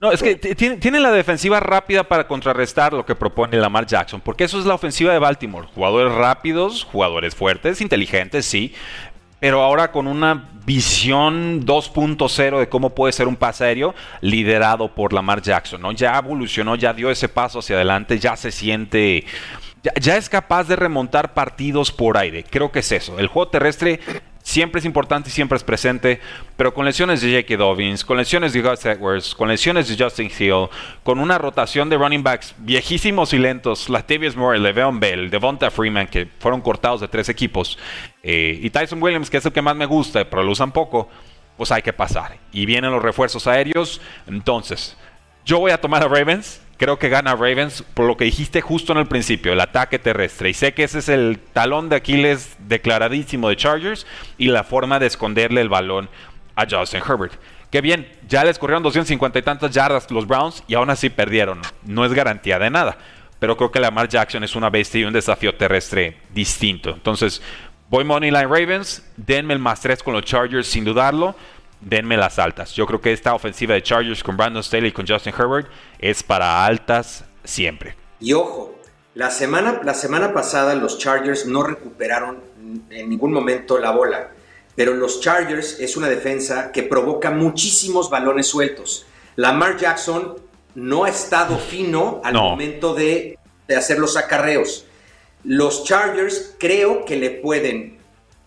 no, 0.00 0.12
es 0.12 0.22
que 0.22 0.36
tiene, 0.36 1.00
la 1.00 1.10
defensiva 1.10 1.58
rápida 1.58 2.04
para 2.04 2.28
contrarrestar 2.28 2.92
lo 2.92 3.06
que 3.06 3.14
propone 3.14 3.56
Lamar 3.56 3.86
Jackson, 3.86 4.20
porque 4.20 4.44
eso 4.44 4.58
es 4.58 4.66
la 4.66 4.74
ofensiva 4.74 5.12
de 5.12 5.18
Baltimore. 5.18 5.68
Jugadores 5.74 6.14
rápidos, 6.14 6.84
jugadores 6.84 7.34
fuertes, 7.34 7.80
inteligentes, 7.80 8.44
sí, 8.46 8.74
pero 9.42 9.60
ahora 9.60 9.90
con 9.90 10.06
una 10.06 10.50
visión 10.64 11.66
2.0 11.66 12.60
de 12.60 12.68
cómo 12.68 12.90
puede 12.90 13.12
ser 13.12 13.26
un 13.26 13.34
pase 13.34 13.64
aéreo 13.64 13.92
liderado 14.20 14.94
por 14.94 15.12
Lamar 15.12 15.42
Jackson, 15.42 15.82
¿no? 15.82 15.90
Ya 15.90 16.16
evolucionó, 16.16 16.76
ya 16.76 16.92
dio 16.92 17.10
ese 17.10 17.28
paso 17.28 17.58
hacia 17.58 17.74
adelante, 17.74 18.20
ya 18.20 18.36
se 18.36 18.52
siente 18.52 19.24
ya, 20.00 20.16
es 20.16 20.28
capaz 20.28 20.68
de 20.68 20.76
remontar 20.76 21.34
partidos 21.34 21.90
por 21.90 22.16
aire. 22.18 22.44
Creo 22.44 22.70
que 22.70 22.78
es 22.78 22.92
eso. 22.92 23.18
El 23.18 23.26
juego 23.26 23.50
terrestre 23.50 23.98
siempre 24.42 24.80
es 24.80 24.84
importante 24.84 25.28
y 25.28 25.32
siempre 25.32 25.56
es 25.56 25.64
presente, 25.64 26.20
pero 26.56 26.74
con 26.74 26.84
lesiones 26.84 27.20
de 27.22 27.32
J.K. 27.32 27.56
Dobbins, 27.56 28.04
con 28.04 28.16
lesiones 28.16 28.52
de 28.52 28.60
Gus 28.60 28.84
Edwards, 28.84 29.34
con 29.34 29.48
lesiones 29.48 29.88
de 29.88 30.02
Justin 30.02 30.30
Hill, 30.36 30.68
con 31.02 31.18
una 31.18 31.38
rotación 31.38 31.88
de 31.88 31.96
running 31.96 32.22
backs 32.22 32.54
viejísimos 32.58 33.32
y 33.32 33.38
lentos, 33.38 33.88
Latavius 33.88 34.36
Moore, 34.36 34.58
Le'Veon 34.58 35.00
Bell, 35.00 35.30
Devonta 35.30 35.70
Freeman, 35.70 36.06
que 36.08 36.28
fueron 36.38 36.60
cortados 36.60 37.00
de 37.00 37.08
tres 37.08 37.28
equipos, 37.28 37.78
eh, 38.22 38.58
y 38.60 38.70
Tyson 38.70 39.02
Williams, 39.02 39.30
que 39.30 39.38
es 39.38 39.46
el 39.46 39.52
que 39.52 39.62
más 39.62 39.76
me 39.76 39.86
gusta, 39.86 40.28
pero 40.28 40.42
lo 40.42 40.52
usan 40.52 40.72
poco, 40.72 41.08
pues 41.56 41.70
hay 41.70 41.82
que 41.82 41.92
pasar. 41.92 42.36
Y 42.52 42.66
vienen 42.66 42.90
los 42.90 43.02
refuerzos 43.02 43.46
aéreos, 43.46 44.00
entonces, 44.26 44.96
yo 45.44 45.58
voy 45.58 45.70
a 45.70 45.80
tomar 45.80 46.02
a 46.02 46.08
Ravens, 46.08 46.61
Creo 46.78 46.98
que 46.98 47.08
gana 47.08 47.34
Ravens 47.34 47.84
por 47.94 48.06
lo 48.06 48.16
que 48.16 48.24
dijiste 48.24 48.60
justo 48.60 48.92
en 48.92 48.98
el 48.98 49.06
principio, 49.06 49.52
el 49.52 49.60
ataque 49.60 49.98
terrestre. 49.98 50.50
Y 50.50 50.54
sé 50.54 50.74
que 50.74 50.84
ese 50.84 50.98
es 50.98 51.08
el 51.08 51.38
talón 51.52 51.88
de 51.88 51.96
Aquiles 51.96 52.56
declaradísimo 52.58 53.48
de 53.48 53.56
Chargers 53.56 54.06
y 54.38 54.48
la 54.48 54.64
forma 54.64 54.98
de 54.98 55.06
esconderle 55.06 55.60
el 55.60 55.68
balón 55.68 56.08
a 56.56 56.66
Justin 56.68 57.02
Herbert. 57.06 57.34
Que 57.70 57.80
bien, 57.80 58.10
ya 58.28 58.44
les 58.44 58.58
corrieron 58.58 58.82
250 58.82 59.38
y 59.38 59.42
tantas 59.42 59.70
yardas 59.70 60.10
los 60.10 60.26
Browns 60.26 60.62
y 60.66 60.74
aún 60.74 60.90
así 60.90 61.08
perdieron. 61.08 61.60
No 61.84 62.04
es 62.04 62.12
garantía 62.12 62.58
de 62.58 62.68
nada. 62.70 62.98
Pero 63.38 63.56
creo 63.56 63.72
que 63.72 63.80
Lamar 63.80 64.08
Jackson 64.08 64.44
es 64.44 64.54
una 64.54 64.70
bestia 64.70 65.00
y 65.00 65.04
un 65.04 65.12
desafío 65.12 65.54
terrestre 65.54 66.18
distinto. 66.32 66.90
Entonces, 66.90 67.42
voy 67.88 68.04
Moneyline 68.04 68.48
Ravens, 68.48 69.10
denme 69.16 69.54
el 69.54 69.58
más 69.58 69.80
3 69.80 70.02
con 70.02 70.14
los 70.14 70.24
Chargers 70.24 70.66
sin 70.66 70.84
dudarlo 70.84 71.34
denme 71.82 72.16
las 72.16 72.38
altas. 72.38 72.72
Yo 72.74 72.86
creo 72.86 73.00
que 73.00 73.12
esta 73.12 73.34
ofensiva 73.34 73.74
de 73.74 73.82
Chargers 73.82 74.22
con 74.22 74.36
Brandon 74.36 74.62
Staley 74.62 74.90
y 74.90 74.92
con 74.92 75.06
Justin 75.06 75.34
Herbert 75.36 75.68
es 75.98 76.22
para 76.22 76.64
altas 76.64 77.24
siempre. 77.44 77.96
Y 78.20 78.32
ojo, 78.32 78.74
la 79.14 79.30
semana, 79.30 79.80
la 79.84 79.94
semana 79.94 80.32
pasada 80.32 80.74
los 80.74 80.98
Chargers 80.98 81.46
no 81.46 81.62
recuperaron 81.62 82.40
en 82.90 83.10
ningún 83.10 83.32
momento 83.32 83.78
la 83.78 83.90
bola, 83.90 84.30
pero 84.74 84.94
los 84.94 85.20
Chargers 85.20 85.80
es 85.80 85.96
una 85.96 86.08
defensa 86.08 86.72
que 86.72 86.82
provoca 86.82 87.30
muchísimos 87.30 88.08
balones 88.08 88.46
sueltos. 88.46 89.04
Lamar 89.36 89.76
Jackson 89.76 90.36
no 90.74 91.04
ha 91.04 91.10
estado 91.10 91.58
fino 91.58 92.20
al 92.24 92.34
momento 92.34 92.94
de, 92.94 93.38
de 93.68 93.76
hacer 93.76 93.98
los 93.98 94.16
acarreos. 94.16 94.86
Los 95.44 95.84
Chargers 95.84 96.54
creo 96.58 97.04
que 97.04 97.16
le 97.16 97.30
pueden 97.30 97.98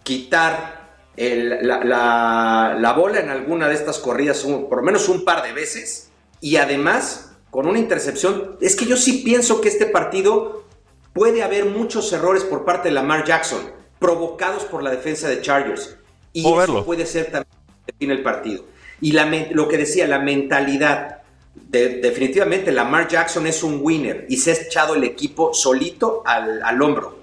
quitar 0.04 0.85
la, 1.18 2.94
bola 2.98 3.20
en 3.20 3.30
alguna 3.30 3.68
de 3.68 3.76
estas 3.76 4.00
corridas 4.00 4.44
por 4.44 4.78
lo 4.78 4.84
menos 4.84 5.08
un 5.10 5.24
par 5.24 5.44
de 5.44 5.54
veces 5.54 6.10
y 6.42 6.58
además 6.58 7.32
con 7.56 7.68
una 7.68 7.80
intercepción. 7.80 8.58
Es 8.60 8.76
que 8.76 8.86
yo 8.86 8.98
sí 8.98 9.22
pienso 9.24 9.62
que 9.62 9.70
este 9.70 9.86
partido 9.86 10.66
puede 11.14 11.42
haber 11.42 11.66
muchos 11.66 12.12
errores 12.12 12.44
por 12.44 12.66
parte 12.66 12.90
de 12.90 12.94
Lamar 12.94 13.24
Jackson 13.24 13.62
provocados 13.98 14.66
por 14.66 14.84
la 14.84 14.92
defensa 14.92 15.30
de 15.30 15.42
Chargers. 15.42 15.96
Y 16.34 16.46
eso 16.46 16.86
puede 16.86 17.06
ser 17.06 17.32
también 17.32 18.12
el 18.12 18.22
partido. 18.22 18.66
Y 19.00 19.14
lo 19.54 19.68
que 19.70 19.78
decía, 19.78 20.06
la 20.06 20.20
mentalidad. 20.20 21.22
definitivamente 21.56 22.74
Lamar 22.74 23.08
Jackson 23.08 23.48
es 23.48 23.64
un 23.64 23.80
winner 23.82 24.26
y 24.28 24.36
se 24.38 24.52
ha 24.52 24.56
echado 24.56 24.96
el 24.96 25.06
equipo 25.06 25.54
solito 25.54 26.24
al, 26.26 26.62
al 26.62 26.82
hombro. 26.82 27.20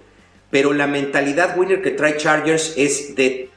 Pero 0.50 0.72
la 0.72 0.87
mentalidad 0.87 1.59
winner 1.59 1.83
que 1.83 1.90
trae 1.90 2.16
Chargers 2.16 2.72
es 2.76 3.14
de 3.14 3.52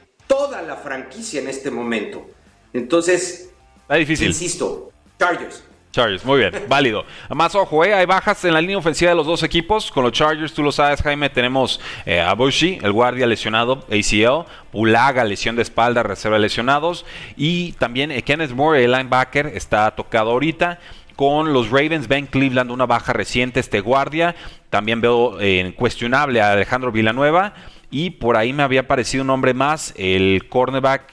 toda 0.46 0.62
la 0.62 0.76
franquicia 0.76 1.40
en 1.40 1.48
este 1.48 1.70
momento. 1.70 2.26
Entonces, 2.72 3.50
Está 3.82 3.96
difícil. 3.96 4.28
insisto, 4.28 4.90
Chargers. 5.18 5.64
Chargers, 5.90 6.24
muy 6.24 6.38
bien, 6.38 6.52
válido. 6.68 7.04
Más 7.30 7.54
ojo, 7.54 7.84
eh, 7.84 7.94
hay 7.94 8.06
bajas 8.06 8.44
en 8.44 8.52
la 8.52 8.60
línea 8.60 8.78
ofensiva 8.78 9.10
de 9.10 9.16
los 9.16 9.26
dos 9.26 9.42
equipos. 9.42 9.90
Con 9.90 10.04
los 10.04 10.12
Chargers, 10.12 10.52
tú 10.52 10.62
lo 10.62 10.70
sabes, 10.70 11.02
Jaime, 11.02 11.30
tenemos 11.30 11.80
eh, 12.04 12.20
a 12.20 12.34
Bushi, 12.34 12.78
el 12.82 12.92
guardia 12.92 13.26
lesionado, 13.26 13.84
ACL, 13.90 14.46
Pulaga, 14.70 15.24
lesión 15.24 15.56
de 15.56 15.62
espalda, 15.62 16.02
reserva 16.04 16.36
de 16.36 16.42
lesionados. 16.42 17.04
Y 17.36 17.72
también 17.72 18.12
eh, 18.12 18.22
Kenneth 18.22 18.52
Moore, 18.52 18.84
el 18.84 18.92
linebacker, 18.92 19.46
está 19.48 19.90
tocado 19.96 20.30
ahorita. 20.30 20.78
Con 21.16 21.54
los 21.54 21.70
Ravens, 21.70 22.08
Ben 22.08 22.26
Cleveland, 22.26 22.70
una 22.70 22.84
baja 22.84 23.14
reciente, 23.14 23.58
este 23.58 23.80
guardia. 23.80 24.36
También 24.68 25.00
veo 25.00 25.38
cuestionable 25.74 26.42
a 26.42 26.52
Alejandro 26.52 26.92
Villanueva. 26.92 27.54
Y 27.90 28.10
por 28.10 28.36
ahí 28.36 28.52
me 28.52 28.62
había 28.62 28.88
parecido 28.88 29.22
un 29.22 29.28
nombre 29.28 29.54
más, 29.54 29.94
el 29.96 30.48
cornerback 30.48 31.12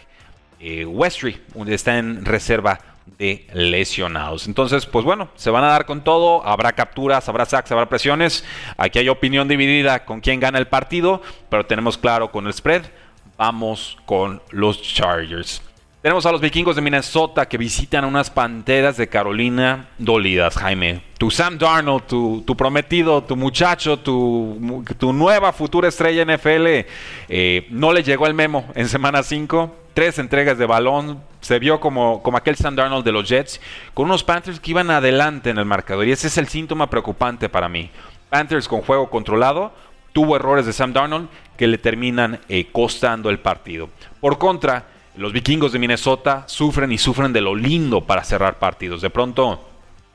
eh, 0.60 0.86
Westry, 0.86 1.42
donde 1.54 1.76
está 1.76 1.98
en 1.98 2.26
reserva 2.26 2.80
de 3.18 3.48
lesionados. 3.54 4.48
Entonces, 4.48 4.86
pues 4.86 5.06
bueno, 5.06 5.30
se 5.36 5.50
van 5.50 5.64
a 5.64 5.68
dar 5.68 5.86
con 5.86 6.04
todo, 6.04 6.46
habrá 6.46 6.74
capturas, 6.74 7.28
habrá 7.30 7.46
sacks, 7.46 7.72
habrá 7.72 7.88
presiones. 7.88 8.44
Aquí 8.78 9.00
hay 9.00 9.10
opinión 9.10 9.48
dividida 9.48 10.06
con 10.06 10.22
quién 10.22 10.40
gana 10.40 10.58
el 10.58 10.68
partido, 10.68 11.22
pero 11.50 11.66
tenemos 11.66 11.98
claro 11.98 12.32
con 12.32 12.48
el 12.48 12.54
spread. 12.54 12.84
Vamos 13.38 13.98
con 14.06 14.42
los 14.52 14.82
Chargers. 14.82 15.62
Tenemos 16.04 16.26
a 16.26 16.34
los 16.34 16.42
vikingos 16.42 16.76
de 16.76 16.82
Minnesota 16.82 17.46
que 17.46 17.58
visitan 17.58 18.04
unas 18.04 18.30
panteras 18.30 18.98
de 18.98 19.08
Carolina 19.08 19.88
dolidas, 19.98 20.58
Jaime. 20.58 21.02
Tu 21.18 21.32
Sam 21.32 21.58
Darnold, 21.58 22.04
tu, 22.08 22.58
prometido, 22.58 23.24
tu 23.24 23.38
muchacho, 23.38 23.98
tu, 23.98 24.84
tu, 24.98 25.14
nueva 25.14 25.54
futura 25.54 25.88
estrella 25.88 26.26
NFL, 26.26 26.86
eh, 27.30 27.68
no 27.70 27.94
le 27.94 28.04
llegó 28.04 28.28
el 28.28 28.34
memo 28.34 28.66
en 28.76 28.90
semana 28.90 29.24
5. 29.24 29.74
Tres 29.94 30.20
entregas 30.20 30.58
de 30.58 30.66
balón. 30.66 31.24
Se 31.40 31.58
vio 31.58 31.80
como, 31.80 32.22
como 32.22 32.36
aquel 32.36 32.58
Sam 32.58 32.76
Darnold 32.76 33.06
de 33.06 33.12
los 33.14 33.30
Jets, 33.30 33.62
con 33.94 34.08
unos 34.08 34.26
Panthers 34.26 34.60
que 34.60 34.72
iban 34.72 34.92
adelante 34.92 35.52
en 35.52 35.58
el 35.58 35.64
marcador. 35.64 36.06
Y 36.06 36.12
ese 36.12 36.28
es 36.28 36.38
el 36.38 36.50
síntoma 36.50 36.90
preocupante 36.90 37.48
para 37.48 37.70
mí. 37.70 37.90
Panthers 38.30 38.68
con 38.68 38.82
juego 38.82 39.10
controlado, 39.10 39.72
tuvo 40.12 40.36
errores 40.36 40.66
de 40.66 40.74
Sam 40.74 40.92
Darnold 40.92 41.30
que 41.56 41.68
le 41.68 41.78
terminan 41.78 42.42
eh, 42.50 42.68
costando 42.74 43.30
el 43.30 43.40
partido. 43.40 43.88
Por 44.20 44.38
contra, 44.38 44.88
los 45.16 45.32
vikingos 45.32 45.72
de 45.72 45.80
Minnesota 45.80 46.44
sufren 46.48 46.92
y 46.92 46.98
sufren 46.98 47.34
de 47.34 47.42
lo 47.42 47.56
lindo 47.56 48.02
para 48.02 48.24
cerrar 48.24 48.58
partidos. 48.58 49.02
De 49.02 49.10
pronto, 49.10 49.64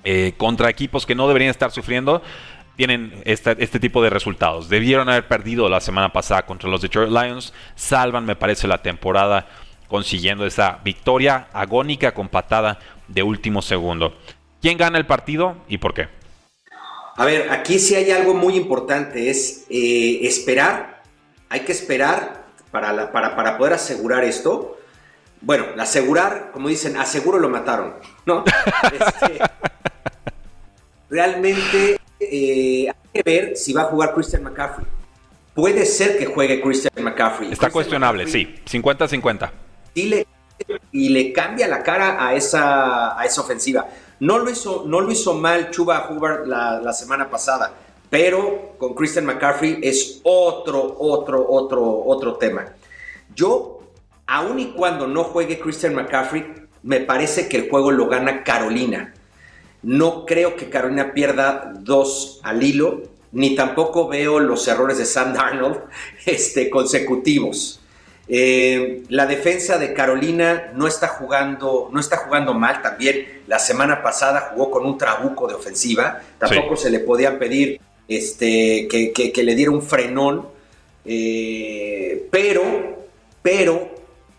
eh, 0.05 0.35
contra 0.37 0.71
equipos 0.71 1.07
que 1.07 1.15
no 1.15 1.29
deberían 1.29 1.51
estar 1.51 1.71
sufriendo, 1.71 2.23
tienen 2.77 3.23
este, 3.25 3.81
tipo 3.81 4.03
de 4.03 4.11
resultados. 4.11 4.69
Debieron 4.69 5.09
haber 5.09 5.27
perdido 5.27 5.69
la 5.69 5.81
semana 5.81 6.13
pasada 6.13 6.47
contra 6.47 6.69
los 6.69 6.81
Detroit 6.81 7.11
Lions. 7.11 7.53
Salvan, 7.75 8.25
me 8.25 8.37
parece, 8.37 8.69
la 8.69 8.83
temporada 8.83 9.49
consiguiendo 9.89 10.47
esa 10.47 10.79
victoria 10.85 11.49
agónica 11.53 12.13
con 12.13 12.29
patada 12.29 12.79
de 13.09 13.23
último 13.23 13.63
segundo. 13.63 14.17
¿Quién 14.61 14.79
gana 14.79 14.99
el 14.99 15.07
partido 15.07 15.57
y 15.69 15.79
por 15.79 15.95
qué? 15.95 16.09
A 17.17 17.25
ver, 17.25 17.51
aquí 17.51 17.81
sí 17.81 17.97
hay 17.97 18.11
algo 18.13 18.35
muy 18.35 18.55
importante, 18.55 19.29
es 19.29 19.67
eh, 19.71 20.21
esperar, 20.23 21.03
hay 21.49 21.61
que 21.61 21.73
esperar 21.73 22.47
para, 22.71 23.11
para, 23.11 23.35
para 23.35 23.59
poder 23.59 23.73
asegurar 23.73 24.23
esto 24.23 24.78
bueno, 25.41 25.67
asegurar, 25.79 26.51
como 26.53 26.69
dicen, 26.69 26.97
aseguro 26.97 27.39
lo 27.39 27.49
mataron, 27.49 27.95
¿no? 28.27 28.45
Este, 28.93 29.39
realmente 31.09 32.01
eh, 32.21 32.89
hay 32.89 33.11
que 33.13 33.23
ver 33.23 33.57
si 33.57 33.73
va 33.73 33.83
a 33.83 33.85
jugar 33.85 34.15
Christian 34.15 34.43
McCaffrey. 34.43 34.87
Puede 35.55 35.85
ser 35.87 36.19
que 36.19 36.27
juegue 36.27 36.61
Christian 36.61 37.05
McCaffrey. 37.05 37.53
Está 37.53 37.71
cuestionable, 37.71 38.27
sí, 38.27 38.57
50-50. 38.65 39.51
Y 39.95 40.03
le, 40.05 40.27
y 40.93 41.09
le 41.09 41.33
cambia 41.33 41.67
la 41.67 41.83
cara 41.83 42.25
a 42.25 42.35
esa, 42.35 43.19
a 43.19 43.25
esa 43.25 43.41
ofensiva. 43.41 43.89
No 44.21 44.39
lo, 44.39 44.51
hizo, 44.51 44.85
no 44.87 45.01
lo 45.01 45.11
hizo 45.11 45.35
mal 45.35 45.71
Chuba 45.71 46.09
Hubbard 46.11 46.47
la, 46.47 46.81
la 46.81 46.93
semana 46.93 47.31
pasada, 47.31 47.73
pero 48.11 48.75
con 48.79 48.95
Christian 48.95 49.27
McCaffrey 49.27 49.79
es 49.83 50.21
otro, 50.25 50.97
otro, 50.99 51.47
otro, 51.49 52.03
otro 52.05 52.35
tema. 52.35 52.67
Yo 53.35 53.78
aun 54.29 54.61
y 54.61 54.67
cuando 54.67 55.09
no 55.09 55.25
juegue 55.25 55.59
Christian 55.59 55.95
McCaffrey, 55.95 56.45
me 56.83 57.01
parece 57.01 57.49
que 57.49 57.57
el 57.57 57.69
juego 57.69 57.91
lo 57.91 58.07
gana 58.09 58.45
Carolina. 58.45 59.15
No 59.83 60.27
creo 60.27 60.55
que 60.55 60.69
Carolina 60.69 61.13
pierda 61.15 61.73
dos 61.81 62.39
al 62.43 62.63
hilo, 62.63 63.03
ni 63.33 63.55
tampoco 63.55 64.07
veo 64.07 64.39
los 64.39 64.69
errores 64.69 64.99
de 64.99 65.07
Sam 65.07 65.33
Darnold 65.33 65.81
este, 66.27 66.69
consecutivos. 66.69 67.81
Eh, 68.31 69.05
la 69.09 69.25
defensa 69.25 69.79
de 69.79 69.95
Carolina 69.95 70.73
no 70.75 70.87
está 70.87 71.09
jugando, 71.09 71.89
no 71.91 71.99
está 71.99 72.19
jugando 72.19 72.53
mal. 72.53 72.83
También 72.83 73.43
la 73.47 73.59
semana 73.59 74.03
pasada 74.03 74.51
jugó 74.53 74.71
con 74.71 74.85
un 74.85 74.99
trabuco 74.99 75.49
de 75.49 75.55
ofensiva. 75.55 76.21
Tampoco 76.37 76.77
se 76.77 76.91
le 76.91 77.01
podían 77.01 77.39
pedir 77.39 77.81
este, 78.07 78.87
que, 78.89 79.43
le 79.43 79.55
diera 79.55 79.71
un 79.71 79.81
frenón. 79.81 80.49
Eh, 81.07 82.29
pero, 82.31 82.63
pero 83.41 83.98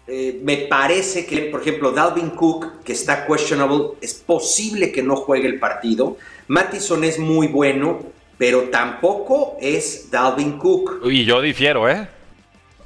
eh, 0.10 0.39
me 0.43 0.58
parece 0.58 1.26
que, 1.26 1.41
por 1.43 1.62
ejemplo, 1.62 1.91
Dalvin 1.91 2.32
Cook, 2.32 2.84
que 2.84 2.93
está 2.93 3.26
questionable, 3.28 3.91
es 4.02 4.15
posible 4.15 4.91
que 4.91 5.04
no 5.04 5.15
juegue 5.15 5.48
el 5.48 5.60
partido. 5.60 6.17
Mattison 6.48 7.04
es 7.04 7.19
muy 7.19 7.48
bueno, 7.48 8.00
pero 8.38 8.63
tampoco 8.69 9.58
es 9.62 10.10
Dalvin 10.10 10.58
Cook. 10.58 11.02
Y 11.06 11.26
yo 11.26 11.41
difiero, 11.41 11.88
¿eh? 11.88 12.08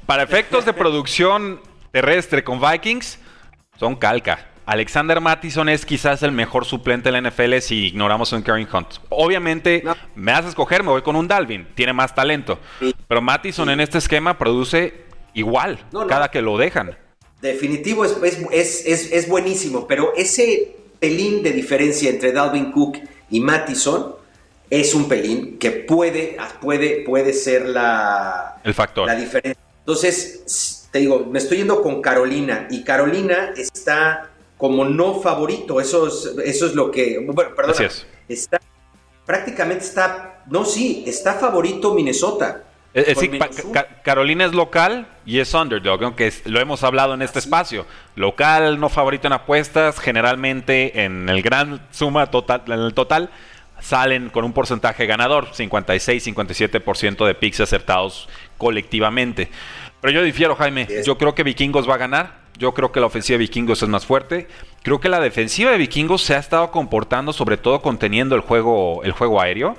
Para 0.04 0.22
efectos 0.22 0.66
de 0.66 0.72
producción 0.74 1.60
terrestre 1.92 2.44
con 2.44 2.60
Vikings, 2.60 3.18
son 3.78 3.96
calca. 3.96 4.50
Alexander 4.66 5.20
Mattison 5.20 5.68
es 5.68 5.86
quizás 5.86 6.22
el 6.22 6.32
mejor 6.32 6.64
suplente 6.64 7.10
de 7.10 7.20
la 7.20 7.30
NFL 7.30 7.58
si 7.58 7.86
ignoramos 7.86 8.32
a 8.32 8.36
un 8.36 8.42
Karen 8.42 8.68
Hunt. 8.72 8.96
Obviamente, 9.10 9.82
me 10.14 10.32
hace 10.32 10.48
escoger, 10.48 10.82
me 10.82 10.90
voy 10.90 11.02
con 11.02 11.16
un 11.16 11.28
Dalvin, 11.28 11.68
tiene 11.74 11.92
más 11.92 12.14
talento. 12.14 12.58
Pero 13.08 13.20
Mattison 13.20 13.68
en 13.70 13.80
este 13.80 13.98
esquema 13.98 14.38
produce 14.38 15.04
igual 15.34 15.78
cada 16.08 16.30
que 16.30 16.42
lo 16.42 16.56
dejan. 16.56 16.96
Definitivo, 17.44 18.06
es, 18.06 18.16
es, 18.86 19.12
es, 19.12 19.28
buenísimo, 19.28 19.86
pero 19.86 20.14
ese 20.16 20.76
pelín 20.98 21.42
de 21.42 21.52
diferencia 21.52 22.08
entre 22.08 22.32
Dalvin 22.32 22.72
Cook 22.72 22.96
y 23.28 23.40
Mattison 23.40 24.14
es 24.70 24.94
un 24.94 25.06
pelín 25.10 25.58
que 25.58 25.70
puede, 25.70 26.38
puede, 26.62 27.04
puede 27.04 27.34
ser 27.34 27.66
la, 27.68 28.62
El 28.64 28.72
factor. 28.72 29.06
la 29.06 29.14
diferencia. 29.14 29.62
Entonces, 29.80 30.88
te 30.90 31.00
digo, 31.00 31.26
me 31.30 31.38
estoy 31.38 31.58
yendo 31.58 31.82
con 31.82 32.00
Carolina 32.00 32.66
y 32.70 32.82
Carolina 32.82 33.52
está 33.54 34.30
como 34.56 34.86
no 34.86 35.20
favorito, 35.20 35.82
eso 35.82 36.06
es, 36.08 36.32
eso 36.46 36.66
es 36.66 36.74
lo 36.74 36.90
que, 36.90 37.18
bueno, 37.18 37.54
perdón, 37.54 37.74
está, 38.26 38.58
prácticamente 39.26 39.84
está, 39.84 40.42
no, 40.48 40.64
sí, 40.64 41.04
está 41.06 41.34
favorito 41.34 41.92
Minnesota. 41.92 42.64
Es 42.94 43.06
decir, 43.06 43.38
Carolina 44.04 44.44
es 44.44 44.54
local 44.54 45.08
y 45.26 45.40
es 45.40 45.52
underdog, 45.52 46.04
aunque 46.04 46.32
lo 46.44 46.60
hemos 46.60 46.84
hablado 46.84 47.14
en 47.14 47.22
este 47.22 47.40
espacio. 47.40 47.86
Local, 48.14 48.78
no 48.78 48.88
favorito 48.88 49.26
en 49.26 49.32
apuestas, 49.32 49.98
generalmente 49.98 51.02
en 51.04 51.28
el 51.28 51.42
gran 51.42 51.80
suma 51.90 52.30
total, 52.30 52.62
en 52.68 52.80
el 52.80 52.94
total, 52.94 53.30
salen 53.80 54.30
con 54.30 54.44
un 54.44 54.52
porcentaje 54.52 55.06
ganador, 55.06 55.50
56-57% 55.50 57.26
de 57.26 57.34
picks 57.34 57.58
acertados 57.58 58.28
colectivamente. 58.58 59.50
Pero 60.00 60.12
yo 60.12 60.22
difiero, 60.22 60.54
Jaime. 60.54 60.86
Yo 61.04 61.18
creo 61.18 61.34
que 61.34 61.42
Vikingos 61.42 61.88
va 61.88 61.94
a 61.94 61.98
ganar. 61.98 62.43
Yo 62.56 62.72
creo 62.72 62.92
que 62.92 63.00
la 63.00 63.06
ofensiva 63.06 63.34
de 63.34 63.44
Vikingos 63.44 63.82
es 63.82 63.88
más 63.88 64.06
fuerte. 64.06 64.46
Creo 64.82 65.00
que 65.00 65.08
la 65.08 65.18
defensiva 65.18 65.72
de 65.72 65.78
Vikingos 65.78 66.22
se 66.22 66.34
ha 66.34 66.38
estado 66.38 66.70
comportando, 66.70 67.32
sobre 67.32 67.56
todo 67.56 67.82
conteniendo 67.82 68.36
el 68.36 68.42
juego, 68.42 69.02
el 69.02 69.12
juego 69.12 69.40
aéreo. 69.40 69.76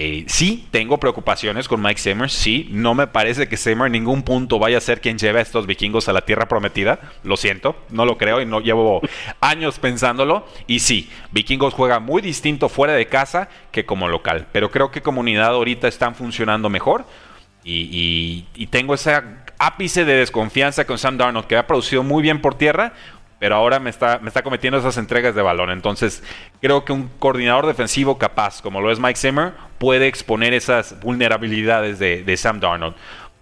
Eh, 0.00 0.24
sí, 0.28 0.68
tengo 0.70 0.98
preocupaciones 0.98 1.66
con 1.68 1.80
Mike 1.80 2.00
Zimmer. 2.00 2.28
Sí, 2.30 2.68
no 2.70 2.94
me 2.94 3.06
parece 3.06 3.48
que 3.48 3.56
Zimmer 3.56 3.86
en 3.86 3.92
ningún 3.92 4.22
punto 4.22 4.58
vaya 4.58 4.78
a 4.78 4.80
ser 4.80 5.00
quien 5.00 5.18
lleve 5.18 5.38
a 5.38 5.42
estos 5.42 5.66
vikingos 5.66 6.08
a 6.08 6.12
la 6.12 6.20
tierra 6.20 6.46
prometida. 6.46 7.00
Lo 7.24 7.36
siento, 7.36 7.74
no 7.88 8.04
lo 8.04 8.18
creo 8.18 8.42
y 8.42 8.46
no 8.46 8.60
llevo 8.60 9.00
años 9.40 9.78
pensándolo. 9.78 10.46
Y 10.66 10.80
sí, 10.80 11.10
vikingos 11.32 11.72
juega 11.72 11.98
muy 11.98 12.20
distinto 12.20 12.68
fuera 12.68 12.92
de 12.92 13.06
casa 13.06 13.48
que 13.72 13.86
como 13.86 14.06
local. 14.06 14.46
Pero 14.52 14.70
creo 14.70 14.90
que 14.90 15.00
comunidad 15.02 15.48
ahorita 15.48 15.88
están 15.88 16.14
funcionando 16.14 16.68
mejor. 16.68 17.04
Y, 17.64 18.46
y 18.54 18.66
tengo 18.68 18.94
ese 18.94 19.20
ápice 19.58 20.04
de 20.04 20.14
desconfianza 20.14 20.84
con 20.84 20.98
Sam 20.98 21.18
Darnold, 21.18 21.46
que 21.46 21.56
ha 21.56 21.66
producido 21.66 22.02
muy 22.02 22.22
bien 22.22 22.40
por 22.40 22.54
tierra, 22.54 22.92
pero 23.38 23.54
ahora 23.54 23.78
me 23.78 23.90
está, 23.90 24.18
me 24.18 24.28
está 24.28 24.42
cometiendo 24.42 24.78
esas 24.78 24.96
entregas 24.96 25.34
de 25.34 25.42
balón. 25.42 25.70
Entonces, 25.70 26.22
creo 26.60 26.84
que 26.84 26.92
un 26.92 27.08
coordinador 27.18 27.66
defensivo 27.66 28.18
capaz, 28.18 28.60
como 28.62 28.80
lo 28.80 28.90
es 28.90 28.98
Mike 28.98 29.18
Zimmer, 29.18 29.52
puede 29.78 30.08
exponer 30.08 30.54
esas 30.54 30.98
vulnerabilidades 31.00 31.98
de, 31.98 32.36
Sam 32.36 32.60
Darnold. 32.60 32.96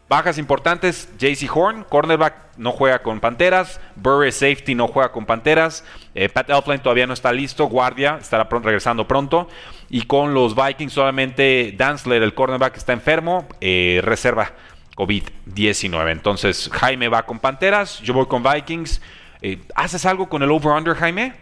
Bajas 0.09 0.39
importantes, 0.39 1.09
JC 1.19 1.51
Horn, 1.53 1.83
cornerback, 1.83 2.57
no 2.59 2.71
juega 2.71 3.01
con 3.01 3.19
Panteras. 3.19 3.81
Burry 3.97 4.31
Safety, 4.31 4.77
no 4.77 4.87
juega 4.87 5.11
con 5.11 5.27
Panteras. 5.27 5.85
Eh, 6.15 6.29
Pat 6.29 6.49
Elfline 6.49 6.79
todavía 6.79 7.09
no 7.09 7.13
está 7.13 7.33
listo. 7.33 7.67
Guardia, 7.67 8.19
estará 8.21 8.45
regresando 8.49 9.09
pronto. 9.09 9.49
Y 9.89 10.03
con 10.03 10.33
los 10.33 10.55
Vikings 10.55 10.93
solamente 10.93 11.75
Danzler, 11.77 12.23
el 12.23 12.35
cornerback, 12.35 12.77
está 12.77 12.93
enfermo. 12.93 13.49
Eh, 13.61 14.01
reserva 14.05 14.53
COVID-19. 14.97 16.11
Entonces, 16.11 16.69
Jaime 16.73 17.09
va 17.09 17.25
con 17.25 17.39
Panteras, 17.39 18.01
yo 18.01 18.15
voy 18.15 18.27
con 18.27 18.43
Vikings. 18.43 19.01
Eh, 19.43 19.61
¿Haces 19.77 20.05
algo 20.07 20.29
con 20.29 20.43
el 20.43 20.51
over-under, 20.51 20.97
Jaime? 20.97 21.35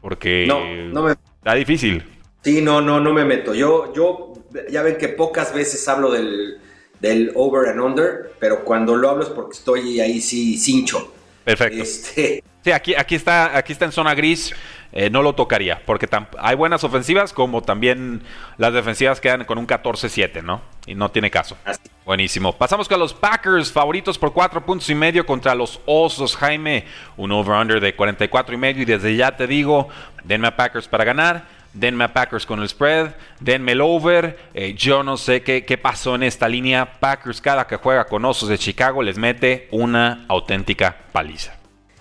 Porque 0.00 0.46
no, 0.46 0.64
no 0.64 1.02
me... 1.02 1.12
está 1.12 1.54
difícil. 1.54 2.02
Sí, 2.42 2.62
no, 2.62 2.80
no, 2.80 3.00
no 3.00 3.12
me 3.12 3.24
meto. 3.24 3.54
Yo, 3.54 3.92
yo, 3.94 4.32
ya 4.70 4.82
ven 4.82 4.96
que 4.96 5.08
pocas 5.08 5.52
veces 5.52 5.86
hablo 5.88 6.10
del, 6.10 6.58
del 7.00 7.32
over 7.34 7.68
and 7.68 7.80
under, 7.80 8.32
pero 8.38 8.64
cuando 8.64 8.94
lo 8.94 9.10
hablo 9.10 9.24
es 9.24 9.30
porque 9.30 9.56
estoy 9.56 10.00
ahí 10.00 10.20
sí 10.20 10.56
cincho. 10.56 11.12
Perfecto. 11.44 11.82
Este... 11.82 12.44
Sí, 12.62 12.72
aquí, 12.72 12.94
aquí, 12.94 13.14
está, 13.14 13.56
aquí 13.58 13.72
está 13.72 13.84
en 13.84 13.92
zona 13.92 14.14
gris. 14.14 14.54
Eh, 14.96 15.10
no 15.10 15.22
lo 15.22 15.34
tocaría, 15.34 15.82
porque 15.84 16.08
hay 16.38 16.54
buenas 16.54 16.84
ofensivas 16.84 17.32
como 17.32 17.62
también 17.62 18.22
las 18.58 18.72
defensivas 18.72 19.20
quedan 19.20 19.44
con 19.44 19.58
un 19.58 19.66
14-7, 19.66 20.40
¿no? 20.44 20.62
Y 20.86 20.94
no 20.94 21.10
tiene 21.10 21.32
caso. 21.32 21.56
Buenísimo. 22.04 22.52
Pasamos 22.52 22.86
con 22.86 23.00
los 23.00 23.14
Packers, 23.14 23.72
favoritos 23.72 24.18
por 24.18 24.34
4 24.34 24.66
puntos 24.66 24.90
y 24.90 24.94
medio 24.94 25.24
contra 25.24 25.54
los 25.54 25.80
Osos, 25.86 26.36
Jaime. 26.36 26.84
Un 27.16 27.32
over-under 27.32 27.80
de 27.80 27.94
44 27.94 28.54
y 28.54 28.58
medio 28.58 28.82
y 28.82 28.84
desde 28.84 29.16
ya 29.16 29.34
te 29.34 29.46
digo, 29.46 29.88
denme 30.22 30.48
a 30.48 30.56
Packers 30.56 30.86
para 30.86 31.04
ganar. 31.04 31.46
Denme 31.72 32.04
a 32.04 32.12
Packers 32.12 32.46
con 32.46 32.60
el 32.60 32.68
spread, 32.68 33.14
denme 33.40 33.72
el 33.72 33.80
over. 33.80 34.38
Eh, 34.54 34.74
yo 34.74 35.02
no 35.02 35.16
sé 35.16 35.42
qué, 35.42 35.64
qué 35.64 35.76
pasó 35.76 36.14
en 36.14 36.22
esta 36.22 36.46
línea. 36.46 37.00
Packers 37.00 37.40
cada 37.40 37.66
que 37.66 37.76
juega 37.76 38.04
con 38.04 38.24
Osos 38.24 38.48
de 38.48 38.58
Chicago 38.58 39.02
les 39.02 39.18
mete 39.18 39.66
una 39.72 40.24
auténtica 40.28 40.94
paliza. 41.10 41.56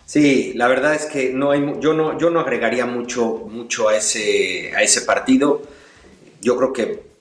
Sí, 0.06 0.52
la 0.54 0.68
verdad 0.68 0.94
es 0.94 1.06
que 1.06 1.32
no 1.34 1.50
hay, 1.52 1.76
yo, 1.80 1.94
no, 1.94 2.20
yo 2.20 2.30
no 2.30 2.42
agregaría 2.42 2.86
mucho, 2.86 3.48
mucho 3.50 3.89
a, 3.89 3.96
ese, 3.96 4.72
a 4.76 4.84
ese 4.84 5.02
partido. 5.02 5.63
Yo 6.39 6.56
creo 6.56 6.74
que 6.74 7.12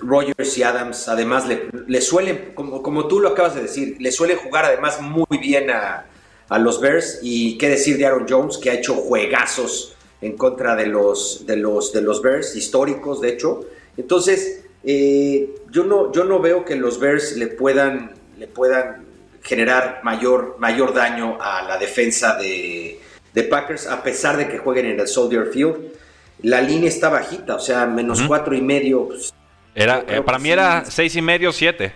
Rogers 0.00 0.56
y 0.58 0.62
Adams 0.62 1.08
además 1.08 1.46
le, 1.46 1.68
le 1.86 2.00
suelen, 2.00 2.52
como, 2.54 2.82
como, 2.82 3.08
tú 3.08 3.20
lo 3.20 3.28
acabas 3.30 3.54
de 3.54 3.62
decir, 3.62 3.96
le 4.00 4.12
suelen 4.12 4.38
jugar 4.38 4.64
además 4.64 5.00
muy 5.00 5.38
bien 5.38 5.70
a, 5.70 6.06
los 6.58 6.80
Bears 6.80 7.18
y 7.22 7.58
qué 7.58 7.68
decir 7.68 7.98
de 7.98 8.06
Aaron 8.06 8.26
Jones 8.26 8.56
que 8.56 8.70
ha 8.70 8.74
hecho 8.74 8.94
juegazos 8.94 9.94
en 10.22 10.34
contra 10.36 10.74
de 10.76 10.86
los, 10.86 11.44
de 11.46 11.56
los, 11.56 11.92
de 11.92 12.00
los 12.00 12.22
Bears, 12.22 12.56
históricos 12.56 13.20
de 13.20 13.28
hecho. 13.28 13.66
Entonces, 13.98 14.64
eh, 14.82 15.54
yo, 15.70 15.84
no, 15.84 16.10
yo 16.12 16.24
no 16.24 16.40
veo 16.40 16.64
que 16.64 16.76
los 16.76 16.98
Bears 16.98 17.36
le 17.36 17.48
puedan, 17.48 18.12
le 18.38 18.46
puedan 18.46 19.04
generar 19.42 20.00
mayor, 20.02 20.56
mayor 20.58 20.94
daño 20.94 21.38
a 21.40 21.62
la 21.62 21.78
defensa 21.78 22.36
de, 22.36 23.00
Packers, 23.50 23.86
a 23.86 24.02
pesar 24.02 24.36
de 24.36 24.48
que 24.48 24.58
jueguen 24.58 24.86
en 24.86 24.98
el 24.98 25.06
Soldier 25.06 25.46
Field. 25.52 25.76
La 26.42 26.60
línea 26.60 26.88
está 26.88 27.08
bajita, 27.08 27.54
o 27.54 27.60
sea, 27.60 27.86
menos 27.86 28.20
cuatro 28.22 28.52
y 28.52 28.60
medio. 28.60 29.06
Pues, 29.06 29.32
era, 29.82 30.04
eh, 30.08 30.22
para 30.22 30.38
mí 30.38 30.50
era 30.50 30.84
seis 30.84 31.14
y 31.16 31.22
medio, 31.22 31.52
siete. 31.52 31.92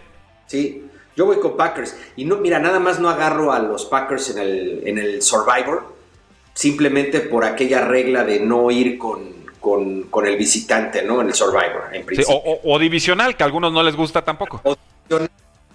Sí, 0.47 0.85
yo 1.17 1.27
voy 1.27 1.39
con 1.39 1.57
Packers. 1.57 1.97
Y 2.17 2.25
no, 2.25 2.37
mira, 2.37 2.59
nada 2.59 2.79
más 2.79 3.01
no 3.01 3.09
agarro 3.09 3.53
a 3.53 3.59
los 3.59 3.85
Packers 3.87 4.31
en 4.31 4.39
el, 4.39 4.83
en 4.87 4.99
el 4.99 5.23
Survivor, 5.23 5.95
simplemente 6.55 7.21
por 7.21 7.45
aquella 7.45 7.85
regla 7.85 8.25
de 8.25 8.41
no 8.41 8.71
ir 8.71 8.99
con, 8.99 9.43
con, 9.61 10.27
el 10.27 10.37
visitante, 10.37 11.03
¿no? 11.03 11.21
En 11.21 11.29
el 11.29 11.35
Survivor, 11.35 11.85
en 11.93 12.05
principio. 12.05 12.41
o, 12.43 12.79
divisional, 12.79 13.37
que 13.37 13.43
a 13.43 13.47
algunos 13.47 13.73
no 13.73 13.83
les 13.83 13.97
gusta 13.97 14.23
tampoco. 14.23 14.61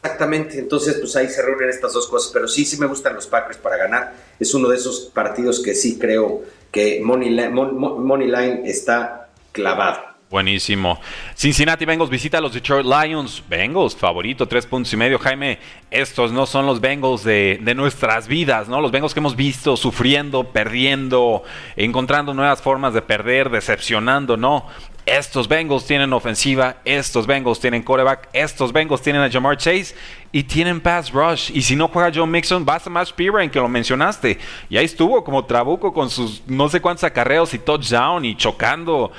Exactamente, 0.04 0.60
entonces 0.60 0.96
pues 1.00 1.15
ahí 1.15 1.28
se 1.28 1.41
reúnen 1.41 1.70
estas 1.70 1.91
dos 1.91 2.08
cosas, 2.08 2.32
pero 2.32 2.48
sí, 2.48 2.65
sí 2.65 2.78
me 2.78 2.86
gustan 2.86 3.15
los 3.15 3.28
Packers 3.28 3.58
para 3.58 3.78
ganar. 3.78 4.13
Es 4.39 4.54
uno 4.54 4.70
de 4.70 4.78
esos 4.78 5.12
partidos 5.13 5.62
que 5.62 5.74
sí 5.74 5.98
creo 6.00 6.43
que 6.72 7.02
Money 7.04 7.30
Line, 7.32 8.62
está 8.65 9.30
clavado. 9.52 10.07
Buenísimo. 10.30 11.00
Cincinnati 11.36 11.86
Bengals 11.86 12.10
visita 12.10 12.40
a 12.40 12.42
los 12.42 12.54
Detroit 12.54 12.86
Lions. 12.86 13.42
Bengals, 13.48 13.96
favorito, 13.96 14.46
tres 14.46 14.66
puntos 14.66 14.92
y 14.92 14.98
medio. 14.98 15.18
Jaime, 15.20 15.58
estos 15.90 16.34
no 16.34 16.46
son 16.46 16.66
los 16.66 16.82
Bengals 16.82 17.24
de, 17.24 17.60
de, 17.62 17.74
nuestras 17.74 18.28
vidas, 18.28 18.68
¿no? 18.68 18.82
Los 18.82 18.92
Bengals 18.92 19.13
que 19.13 19.22
hemos 19.22 19.38
visto 19.38 19.78
sufriendo, 19.78 20.44
perdiendo, 20.44 21.44
encontrando 21.78 22.34
nuevas 22.34 22.62
formas 22.62 22.94
de 22.94 23.02
perder, 23.02 23.50
decepcionando, 23.50 24.36
no. 24.36 24.66
Estos 25.06 25.48
Bengals 25.48 25.86
tienen 25.86 26.12
ofensiva, 26.12 26.76
estos 26.84 27.26
Bengals 27.26 27.62
tienen 27.62 27.82
quarterback, 27.82 28.28
estos 28.34 28.74
Bengals 28.74 29.02
tienen 29.02 29.22
a 29.22 29.32
Jamar 29.32 29.56
Chase 29.56 29.96
y 30.34 30.44
tienen 30.44 30.82
pass 30.82 31.10
rush. 31.13 31.52
Y 31.54 31.62
si 31.62 31.78
no 31.78 31.88
juega 31.88 32.12
Joe 32.13 32.28
Mixon, 32.28 32.66
vas 32.66 32.86
a 32.86 32.90
Matt 32.90 33.18
en 33.18 33.50
que 33.50 33.60
lo 33.60 33.70
mencionaste. 33.70 34.38
Y 34.70 34.76
ahí 34.76 34.84
estuvo 34.84 35.24
como 35.24 35.46
trabuco 35.46 35.94
con 35.94 36.10
sus 36.10 36.44
no 36.48 36.68
sé 36.68 36.82
cuántos 36.82 37.06
acarreos 37.06 37.54
y 37.54 37.60
touchdown 37.60 38.26
y 38.26 38.36
chocando. 38.36 39.13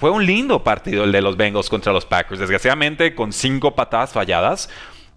Fue 0.00 0.10
un 0.10 0.24
lindo 0.24 0.64
partido 0.64 1.04
el 1.04 1.12
de 1.12 1.20
los 1.20 1.36
Bengals 1.36 1.68
contra 1.68 1.92
los 1.92 2.06
Packers. 2.06 2.40
Desgraciadamente 2.40 3.14
con 3.14 3.34
cinco 3.34 3.74
patadas 3.74 4.14
falladas. 4.14 4.70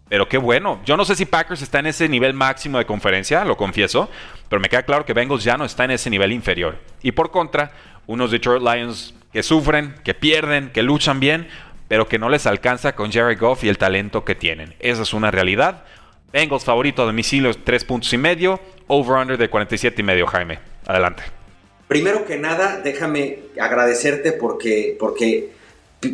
Pero 0.10 0.28
qué 0.28 0.38
bueno. 0.38 0.82
Yo 0.86 0.98
no 0.98 1.06
sé 1.06 1.16
si 1.16 1.26
Packers 1.26 1.62
está 1.62 1.80
en 1.80 1.86
ese 1.86 2.10
nivel 2.10 2.34
máximo 2.34 2.78
de 2.78 2.86
conferencia, 2.86 3.46
lo 3.46 3.56
confieso. 3.56 4.10
Pero 4.50 4.60
me 4.60 4.68
queda 4.68 4.84
claro 4.84 5.06
que 5.06 5.14
Bengals 5.14 5.46
ya 5.46 5.56
no 5.56 5.64
está 5.64 5.86
en 5.86 5.92
ese 5.92 6.10
nivel 6.10 6.34
inferior. 6.34 6.80
Y 7.02 7.14
por 7.14 7.32
contra, 7.32 7.72
unos 8.08 8.30
Detroit 8.30 8.62
Lions 8.62 9.16
que 9.32 9.42
sufren, 9.42 9.96
que 10.04 10.14
pierden, 10.14 10.70
que 10.72 10.84
luchan 10.84 11.22
bien, 11.22 11.48
pero 11.88 12.10
que 12.10 12.20
no 12.20 12.28
les 12.28 12.46
alcanza 12.46 12.94
con 12.94 13.10
Jerry 13.10 13.36
Goff 13.36 13.64
y 13.64 13.70
el 13.70 13.78
talento 13.78 14.26
que 14.26 14.36
tienen. 14.36 14.76
Esa 14.80 15.04
es 15.04 15.14
una 15.14 15.32
realidad. 15.32 15.86
Bengals 16.34 16.66
favorito 16.66 17.04
a 17.04 17.06
domicilio, 17.06 17.54
tres 17.64 17.86
puntos 17.86 18.12
y 18.12 18.18
medio. 18.18 18.60
Over-under 18.88 19.38
de 19.38 19.50
47 19.50 20.02
y 20.02 20.04
medio, 20.04 20.28
Jaime. 20.28 20.60
Adelante. 20.86 21.24
Primero 21.94 22.26
que 22.26 22.38
nada, 22.38 22.82
déjame 22.84 23.40
agradecerte 23.60 24.32
porque, 24.32 24.96
porque 25.00 25.52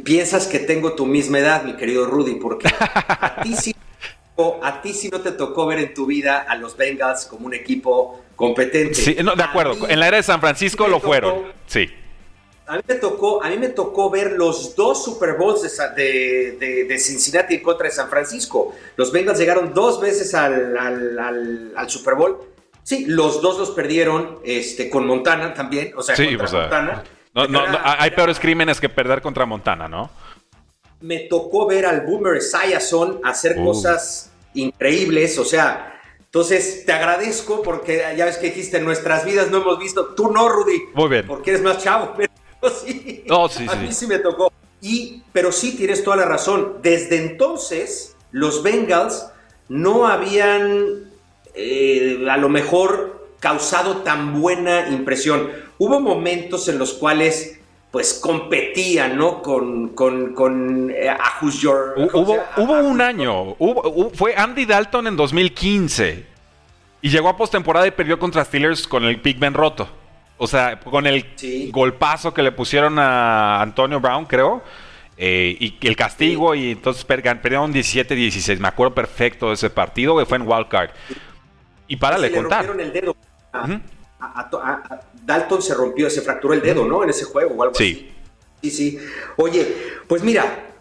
piensas 0.03 0.47
que 0.47 0.59
tengo 0.59 0.93
tu 0.93 1.05
misma 1.05 1.39
edad, 1.39 1.63
mi 1.63 1.75
querido 1.75 2.05
Rudy, 2.05 2.35
porque 2.35 2.67
a 2.79 3.41
ti 3.43 3.55
sí 3.55 3.75
a 4.61 4.81
ti 4.81 4.93
sí 4.93 5.09
no 5.09 5.19
te 5.19 5.31
tocó 5.31 5.65
ver 5.65 5.79
en 5.79 5.93
tu 5.93 6.05
vida 6.05 6.45
a 6.47 6.55
los 6.55 6.77
Bengals 6.77 7.25
como 7.25 7.45
un 7.45 7.53
equipo 7.53 8.21
competente. 8.37 8.93
Sí, 8.95 9.17
no, 9.21 9.35
de 9.35 9.43
acuerdo. 9.43 9.89
en 9.89 9.99
la 9.99 10.07
era 10.07 10.17
de 10.17 10.23
San 10.23 10.39
Francisco 10.39 10.87
lo 10.87 11.01
fueron. 11.01 11.51
Sí 11.67 11.89
a 12.69 12.75
mí 12.75 12.83
me 12.87 12.95
tocó, 12.95 13.43
a 13.43 13.49
mí 13.49 13.57
me 13.57 13.69
tocó 13.69 14.11
ver 14.11 14.33
los 14.33 14.75
dos 14.75 15.03
Super 15.03 15.33
Bowls 15.37 15.63
de, 15.95 16.85
de, 16.87 16.99
Cincinnati 16.99 17.55
en 17.55 17.63
contra 17.63 17.87
de 17.87 17.95
San 17.95 18.09
Francisco. 18.09 18.75
Los 18.95 19.11
Bengals 19.11 19.39
llegaron 19.39 19.73
dos 19.73 19.99
veces 19.99 20.35
al, 20.35 20.77
al, 20.77 21.89
Super 21.89 22.13
Bowl. 22.13 22.37
Sí, 22.89 23.05
los 23.05 23.39
dos 23.39 23.59
los 23.59 23.69
perdieron 23.69 24.39
este, 24.43 24.89
con 24.89 25.05
Montana 25.05 25.53
también. 25.53 25.93
O 25.95 26.01
sea, 26.01 26.15
contra 26.15 26.59
Montana. 26.59 27.03
No, 27.35 27.47
no, 27.47 27.61
hay 27.83 28.09
peores 28.09 28.39
crímenes 28.39 28.81
que 28.81 28.89
perder 28.89 29.21
contra 29.21 29.45
Montana, 29.45 29.87
¿no? 29.87 30.09
Me 31.01 31.19
tocó 31.19 31.67
ver 31.67 31.85
al 31.85 32.01
Boomer 32.01 32.37
Esiason 32.37 33.21
hacer 33.23 33.59
uh. 33.59 33.63
cosas 33.63 34.31
increíbles. 34.55 35.37
O 35.37 35.45
sea, 35.45 36.01
entonces, 36.17 36.83
te 36.83 36.91
agradezco 36.91 37.61
porque 37.61 38.03
ya 38.17 38.25
ves 38.25 38.37
que 38.37 38.47
dijiste, 38.47 38.77
en 38.77 38.85
nuestras 38.85 39.23
vidas 39.23 39.51
no 39.51 39.57
hemos 39.57 39.77
visto, 39.77 40.15
tú 40.15 40.31
no, 40.31 40.49
Rudy. 40.49 40.85
Muy 40.95 41.09
bien. 41.09 41.27
Porque 41.27 41.51
eres 41.51 41.61
más 41.61 41.77
chavo, 41.83 42.15
pero 42.17 42.69
sí. 42.71 43.23
a 43.69 43.75
mí 43.75 43.91
sí 43.91 44.07
me 44.07 44.17
tocó. 44.17 44.51
Y, 44.81 45.21
pero 45.31 45.51
sí, 45.51 45.77
tienes 45.77 46.03
toda 46.03 46.17
la 46.17 46.25
razón. 46.25 46.79
Desde 46.81 47.17
entonces, 47.17 48.15
los 48.31 48.63
Bengals 48.63 49.27
no 49.67 50.07
habían 50.07 51.08
eh, 51.61 52.25
a 52.29 52.37
lo 52.37 52.47
mejor 52.47 53.29
causado 53.39 53.97
tan 53.97 54.39
buena 54.41 54.87
impresión. 54.89 55.49
Hubo 55.77 55.99
momentos 55.99 56.67
en 56.69 56.79
los 56.79 56.93
cuales 56.93 57.59
pues 57.91 58.13
competían, 58.21 59.17
¿no? 59.17 59.41
Con, 59.41 59.89
con, 59.89 60.33
con 60.33 60.91
eh, 60.91 61.15
Hubo, 61.95 62.37
hubo 62.57 62.73
un 62.79 63.01
año, 63.01 63.55
fue 64.13 64.35
Andy 64.35 64.65
Dalton 64.65 65.07
en 65.07 65.15
2015 65.15 66.25
y 67.01 67.09
llegó 67.09 67.29
a 67.29 67.37
postemporada 67.37 67.87
y 67.87 67.91
perdió 67.91 68.19
contra 68.19 68.45
Steelers 68.45 68.87
con 68.87 69.03
el 69.05 69.19
Pigman 69.19 69.53
roto. 69.53 69.89
O 70.37 70.47
sea, 70.47 70.79
con 70.79 71.05
el 71.07 71.25
golpazo 71.71 72.33
que 72.33 72.41
le 72.41 72.51
pusieron 72.51 72.97
a 72.99 73.61
Antonio 73.61 73.99
Brown, 73.99 74.25
creo. 74.25 74.63
Eh, 75.17 75.57
y 75.59 75.85
el 75.85 75.97
castigo, 75.97 76.55
y 76.55 76.71
entonces 76.71 77.03
perdieron 77.03 77.73
17-16. 77.73 78.57
Me 78.59 78.69
acuerdo 78.69 78.95
perfecto 78.95 79.49
de 79.49 79.55
ese 79.55 79.69
partido, 79.69 80.17
que 80.17 80.25
fue 80.25 80.37
en 80.37 80.47
Wildcard. 80.47 80.91
Y 81.89 81.97
para 81.97 82.17
le 82.17 82.31
contar. 82.31 82.65
el 82.79 82.93
dedo. 82.93 83.17
Dalton 85.25 85.61
se 85.61 85.73
rompió, 85.73 86.09
se 86.09 86.21
fracturó 86.21 86.53
el 86.53 86.61
dedo, 86.61 86.85
¿no? 86.85 87.03
En 87.03 87.09
ese 87.09 87.25
juego 87.25 87.55
o 87.55 87.63
algo 87.63 87.75
sí. 87.75 88.13
así. 88.61 88.69
Sí, 88.69 88.71
sí. 88.71 88.99
Oye, 89.35 89.75
pues 90.07 90.23
mira, 90.23 90.73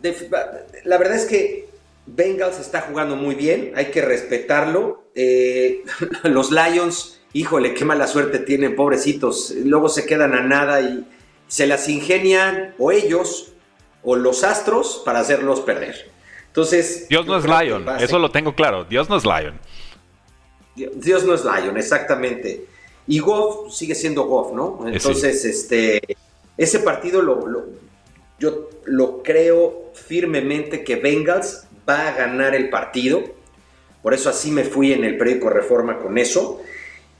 la 0.84 0.98
verdad 0.98 1.16
es 1.16 1.24
que 1.24 1.68
Bengals 2.06 2.60
está 2.60 2.82
jugando 2.82 3.16
muy 3.16 3.34
bien, 3.34 3.72
hay 3.74 3.86
que 3.86 4.02
respetarlo. 4.02 5.10
Eh, 5.16 5.82
los 6.22 6.52
Lions 6.52 7.18
híjole, 7.32 7.74
qué 7.74 7.84
mala 7.84 8.06
suerte 8.06 8.38
tienen, 8.38 8.74
pobrecitos. 8.76 9.52
Luego 9.64 9.88
se 9.88 10.06
quedan 10.06 10.34
a 10.34 10.40
nada 10.40 10.80
y 10.80 11.06
se 11.46 11.66
las 11.66 11.88
ingenian 11.88 12.74
o 12.78 12.92
ellos 12.92 13.52
o 14.02 14.16
los 14.16 14.44
astros 14.44 15.02
para 15.04 15.20
hacerlos 15.20 15.60
perder. 15.60 16.10
Entonces. 16.46 17.06
Dios 17.08 17.26
no 17.26 17.36
es 17.36 17.44
Lion, 17.44 17.86
eso 18.00 18.18
lo 18.18 18.30
tengo 18.30 18.54
claro. 18.54 18.84
Dios 18.84 19.08
no 19.08 19.16
es 19.16 19.24
Lion. 19.24 19.58
Dios 20.94 21.24
no 21.24 21.34
es 21.34 21.44
Lion, 21.44 21.76
exactamente. 21.76 22.64
Y 23.06 23.20
Goff 23.20 23.72
sigue 23.72 23.94
siendo 23.94 24.24
Goff, 24.24 24.52
¿no? 24.52 24.86
Eh, 24.86 24.92
Entonces, 24.94 25.44
este, 25.44 26.00
ese 26.56 26.80
partido 26.80 27.22
lo, 27.22 27.66
yo 28.38 28.68
lo 28.84 29.22
creo 29.22 29.92
firmemente 29.94 30.84
que 30.84 30.96
Bengals 30.96 31.66
va 31.88 32.08
a 32.08 32.12
ganar 32.12 32.54
el 32.54 32.68
partido. 32.68 33.22
Por 34.02 34.14
eso 34.14 34.30
así 34.30 34.50
me 34.50 34.64
fui 34.64 34.92
en 34.92 35.04
el 35.04 35.16
periódico 35.16 35.50
Reforma 35.50 35.98
con 35.98 36.18
eso. 36.18 36.60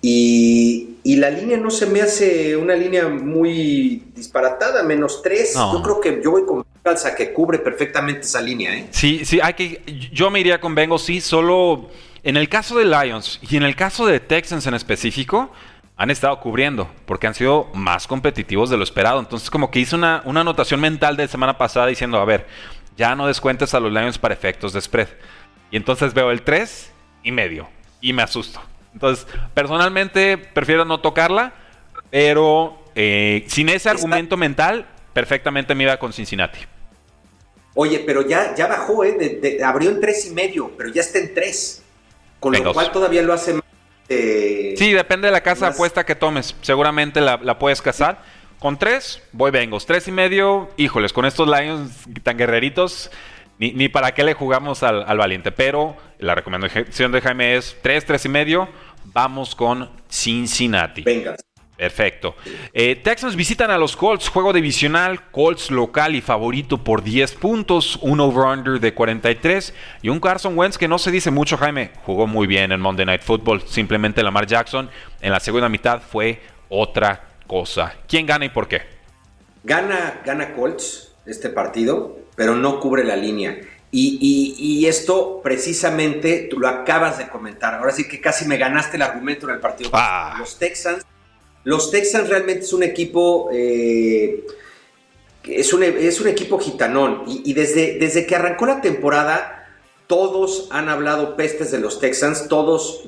Y, 0.01 0.85
la 1.05 1.31
línea 1.31 1.57
no 1.57 1.71
se 1.71 1.87
me 1.87 2.03
hace 2.03 2.57
una 2.57 2.77
línea 2.77 3.09
muy 3.09 4.05
disparatada, 4.15 4.83
menos 4.83 5.23
tres. 5.23 5.55
Yo 5.55 5.83
creo 5.83 6.01
que 6.01 6.21
yo 6.23 6.31
voy 6.31 6.45
con 6.45 6.65
Calza 6.83 7.15
que 7.15 7.33
cubre 7.33 7.59
perfectamente 7.59 8.21
esa 8.21 8.41
línea. 8.41 8.77
¿eh? 8.77 8.87
Sí, 8.91 9.25
sí, 9.25 9.41
hay 9.43 9.55
que, 9.55 9.83
yo 10.13 10.31
me 10.31 10.39
iría 10.39 10.61
con 10.61 10.75
Bengals, 10.75 11.03
sí, 11.03 11.21
solo 11.21 11.89
en 12.23 12.37
el 12.37 12.49
caso 12.49 12.79
de 12.79 12.85
Lions 12.85 13.39
y 13.49 13.57
en 13.57 13.63
el 13.63 13.77
caso 13.77 14.07
de 14.07 14.21
Texans 14.21 14.67
en 14.67 14.75
específico, 14.75 15.53
han 15.97 16.11
estado 16.11 16.39
cubriendo 16.41 16.89
porque 17.07 17.27
han 17.27 17.35
sido 17.35 17.69
más 17.75 18.07
competitivos 18.07 18.71
de 18.71 18.77
lo 18.77 18.85
esperado. 18.85 19.19
Entonces, 19.19 19.51
como 19.51 19.71
que 19.71 19.81
hice 19.81 19.97
una, 19.97 20.23
una 20.25 20.43
anotación 20.43 20.81
mental 20.81 21.17
de 21.17 21.27
semana 21.27 21.59
pasada 21.59 21.87
diciendo, 21.87 22.19
a 22.19 22.25
ver, 22.25 22.47
ya 22.97 23.15
no 23.15 23.27
descuentes 23.27 23.75
a 23.75 23.81
los 23.81 23.93
Lions 23.93 24.19
para 24.19 24.35
efectos 24.35 24.73
de 24.73 24.81
spread. 24.81 25.09
Y 25.71 25.77
entonces 25.77 26.15
veo 26.15 26.31
el 26.31 26.43
3 26.43 26.93
y 27.25 27.33
medio 27.33 27.69
y 28.01 28.13
me 28.13 28.23
asusto. 28.23 28.61
Entonces, 28.93 29.27
personalmente 29.55 30.39
prefiero 30.39 30.85
no 30.85 31.01
tocarla, 31.01 31.53
pero 32.11 32.83
eh, 32.95 33.45
sin 33.49 33.69
ese 33.69 33.89
argumento 33.89 34.37
mental, 34.37 34.87
perfectamente 35.13 35.75
me 35.75 35.85
iba 35.85 35.97
con 35.99 36.13
Cincinnati. 36.13 36.61
Oye, 37.75 38.03
pero 38.05 38.27
ya, 38.27 38.55
ya 38.57 38.67
bajó, 38.67 39.05
¿eh? 39.05 39.59
abrió 39.65 39.91
en 39.91 40.01
tres 40.01 40.27
y 40.27 40.31
medio, 40.31 40.73
pero 40.77 40.91
ya 40.91 41.01
está 41.01 41.19
en 41.19 41.33
tres. 41.35 41.85
Con 42.41 42.53
lo 42.53 42.73
cual 42.73 42.93
todavía 42.93 43.23
lo 43.23 43.33
hace 43.33 43.55
más. 43.55 43.63
Eh, 44.09 44.75
sí, 44.79 44.93
depende 44.93 45.27
de 45.27 45.33
la 45.33 45.43
casa 45.43 45.69
apuesta 45.69 46.05
que 46.05 46.15
tomes. 46.15 46.55
Seguramente 46.63 47.21
la, 47.21 47.59
puedes 47.59 47.83
casar. 47.83 48.23
Con 48.59 48.79
tres, 48.79 49.23
voy 49.33 49.51
Bengals. 49.51 49.87
Tres 49.87 50.09
y 50.09 50.13
medio, 50.13 50.71
híjoles, 50.77 51.13
con 51.13 51.25
estos 51.25 51.49
Lions 51.49 51.93
tan 52.23 52.37
guerreritos, 52.37 53.11
ni, 53.59 53.89
para 53.89 54.13
qué 54.15 54.25
le 54.25 54.35
jugamos 54.35 54.83
al, 54.83 55.05
al, 55.07 55.19
valiente. 55.19 55.53
Pero 55.53 55.97
la 56.19 56.35
recomendación 56.35 57.13
de 57.13 57.21
Jaime 57.21 57.57
es 57.57 57.77
tres, 57.83 58.05
tres 58.05 58.25
y 58.25 58.29
medio. 58.29 58.69
Vamos 59.05 59.55
con 59.55 59.91
Cincinnati. 60.09 61.03
Venga. 61.03 61.37
Perfecto. 61.79 62.35
Eh, 62.73 62.97
Texans 62.97 63.37
visitan 63.37 63.71
a 63.71 63.79
los 63.79 63.97
Colts, 63.97 64.29
juego 64.29 64.53
divisional, 64.53 65.31
Colts 65.31 65.71
local 65.71 66.17
y 66.17 66.21
favorito 66.21 66.83
por 66.83 67.05
10 67.05 67.35
puntos, 67.37 68.01
un 68.03 68.19
over-under 68.19 68.81
de 68.81 68.93
43 68.93 69.73
y 70.03 70.09
un 70.09 70.19
Carson 70.19 70.59
Wentz 70.59 70.77
que 70.77 70.89
no 70.89 70.99
se 70.99 71.13
dice 71.13 71.31
mucho, 71.31 71.57
Jaime, 71.57 71.93
jugó 72.05 72.27
muy 72.27 72.49
bien 72.49 72.73
en 72.73 72.81
Monday 72.81 73.07
Night 73.07 73.23
Football, 73.23 73.63
simplemente 73.63 74.25
Lamar 74.25 74.49
Jackson 74.49 74.91
en 75.21 75.31
la 75.31 75.39
segunda 75.39 75.69
mitad 75.69 76.03
fue 76.03 76.43
otra 76.69 77.29
cosa. 77.47 77.95
¿Quién 78.09 78.27
gana 78.27 78.47
y 78.47 78.49
por 78.49 78.67
qué? 78.67 78.83
Gana, 79.63 80.21
gana 80.27 80.55
Colts 80.55 81.15
este 81.27 81.49
partido, 81.49 82.19
pero 82.35 82.57
no 82.57 82.81
cubre 82.81 83.05
la 83.05 83.15
línea. 83.15 83.57
Y, 83.93 84.85
esto 84.87 85.41
precisamente 85.45 86.49
tú 86.51 86.59
lo 86.59 86.67
acabas 86.67 87.19
de 87.19 87.29
comentar. 87.29 87.75
Ahora 87.75 87.93
sí 87.93 88.09
que 88.09 88.21
casi 88.21 88.47
me 88.47 88.57
ganaste 88.57 88.97
el 88.97 89.03
argumento 89.03 89.49
en 89.49 89.55
el 89.55 89.61
partido. 89.61 89.91
Ah. 89.93 90.35
Los 90.39 90.59
Texans, 90.59 91.07
los 91.69 91.91
Texans 91.91 92.31
realmente 92.31 92.65
es 92.65 92.73
un 92.73 92.83
equipo, 92.83 93.51
eh, 93.53 94.43
es, 95.45 95.71
un, 95.75 95.83
es 95.83 96.19
un 96.19 96.29
equipo 96.29 96.59
gitanón. 96.59 97.25
Y, 97.27 97.53
desde, 97.53 97.99
desde 97.99 98.25
que 98.25 98.37
arrancó 98.37 98.65
la 98.65 98.81
temporada, 98.81 99.69
todos 100.07 100.69
han 100.71 100.89
hablado 100.89 101.37
pestes 101.37 101.71
de 101.71 101.79
los 101.79 102.01
Texans. 102.01 102.49
Todos, 102.49 103.03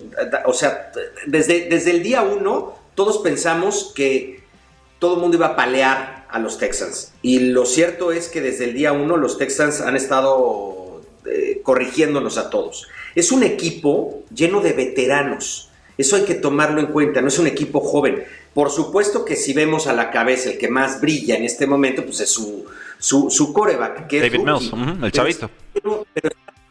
o 0.44 0.52
sea, 0.52 0.92
desde, 1.26 1.70
desde 1.70 1.92
el 1.92 2.02
día 2.02 2.20
uno, 2.20 2.76
todos 2.94 3.16
pensamos 3.22 3.92
que 3.94 4.42
todo 4.98 5.14
el 5.14 5.22
mundo 5.22 5.38
iba 5.38 5.46
a 5.46 5.56
palear 5.56 6.26
a 6.28 6.38
los 6.38 6.58
Texans. 6.58 7.14
Y 7.22 7.38
lo 7.38 7.64
cierto 7.64 8.12
es 8.12 8.28
que 8.28 8.42
desde 8.42 8.64
el 8.64 8.74
día 8.74 8.92
uno 8.92 9.16
los 9.16 9.38
Texans 9.38 9.80
han 9.80 9.96
estado 9.96 11.00
eh, 11.24 11.62
corrigiéndonos 11.62 12.36
a 12.36 12.50
todos. 12.50 12.88
Es 13.14 13.32
un 13.32 13.42
equipo 13.42 14.22
lleno 14.34 14.60
de 14.60 14.74
veteranos. 14.74 15.69
Eso 15.98 16.16
hay 16.16 16.24
que 16.24 16.34
tomarlo 16.34 16.80
en 16.80 16.86
cuenta, 16.86 17.20
no 17.20 17.28
es 17.28 17.38
un 17.38 17.46
equipo 17.46 17.80
joven. 17.80 18.24
Por 18.54 18.70
supuesto 18.70 19.24
que 19.24 19.36
si 19.36 19.52
vemos 19.52 19.86
a 19.86 19.92
la 19.92 20.10
cabeza 20.10 20.50
el 20.50 20.58
que 20.58 20.68
más 20.68 21.00
brilla 21.00 21.36
en 21.36 21.44
este 21.44 21.66
momento, 21.66 22.04
pues 22.04 22.20
es 22.20 22.30
su, 22.30 22.66
su, 22.98 23.52
coreback, 23.52 24.06
que 24.06 24.20
David 24.20 24.40
Mills, 24.40 24.72
el 25.02 25.12
chavito. 25.12 25.50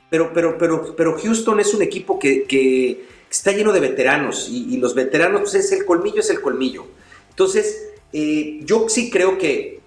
Pero, 0.09 0.33
pero, 0.33 0.57
pero, 0.57 0.95
pero, 0.95 1.17
Houston 1.19 1.59
es 1.59 1.73
un 1.73 1.81
equipo 1.83 2.17
que, 2.17 3.05
está 3.29 3.51
lleno 3.51 3.71
de 3.71 3.79
veteranos 3.79 4.49
y, 4.49 4.77
los 4.77 4.95
veteranos, 4.95 5.41
pues 5.41 5.55
es 5.55 5.71
el 5.71 5.85
colmillo, 5.85 6.19
es 6.19 6.29
el 6.29 6.41
colmillo. 6.41 6.87
Entonces, 7.29 7.91
eh, 8.11 8.59
yo 8.63 8.89
sí 8.89 9.09
creo 9.11 9.37
que 9.37 9.79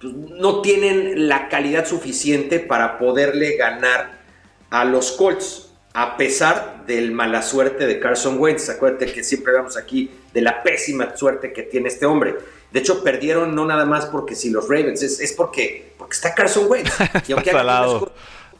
pues, 0.00 0.14
no 0.14 0.62
tienen 0.62 1.28
la 1.28 1.48
calidad 1.48 1.86
suficiente 1.86 2.58
para 2.58 2.98
poderle 2.98 3.56
ganar 3.56 4.20
a 4.70 4.84
los 4.84 5.12
Colts 5.12 5.69
a 5.92 6.16
pesar 6.16 6.84
del 6.86 7.12
mala 7.12 7.42
suerte 7.42 7.86
de 7.86 7.98
Carson 7.98 8.38
Wentz. 8.38 8.68
Acuérdate 8.68 9.12
que 9.12 9.24
siempre 9.24 9.52
hablamos 9.52 9.76
aquí 9.76 10.10
de 10.32 10.40
la 10.40 10.62
pésima 10.62 11.16
suerte 11.16 11.52
que 11.52 11.64
tiene 11.64 11.88
este 11.88 12.06
hombre. 12.06 12.36
De 12.70 12.78
hecho, 12.78 13.02
perdieron 13.02 13.54
no 13.54 13.66
nada 13.66 13.84
más 13.84 14.06
porque 14.06 14.34
si 14.34 14.50
los 14.50 14.68
Ravens, 14.68 15.02
es, 15.02 15.32
porque, 15.32 15.92
porque 15.98 16.14
está 16.14 16.34
Carson 16.34 16.66
Wentz. 16.68 16.92
y 17.28 17.32
aunque 17.32 17.50
salado. 17.50 18.12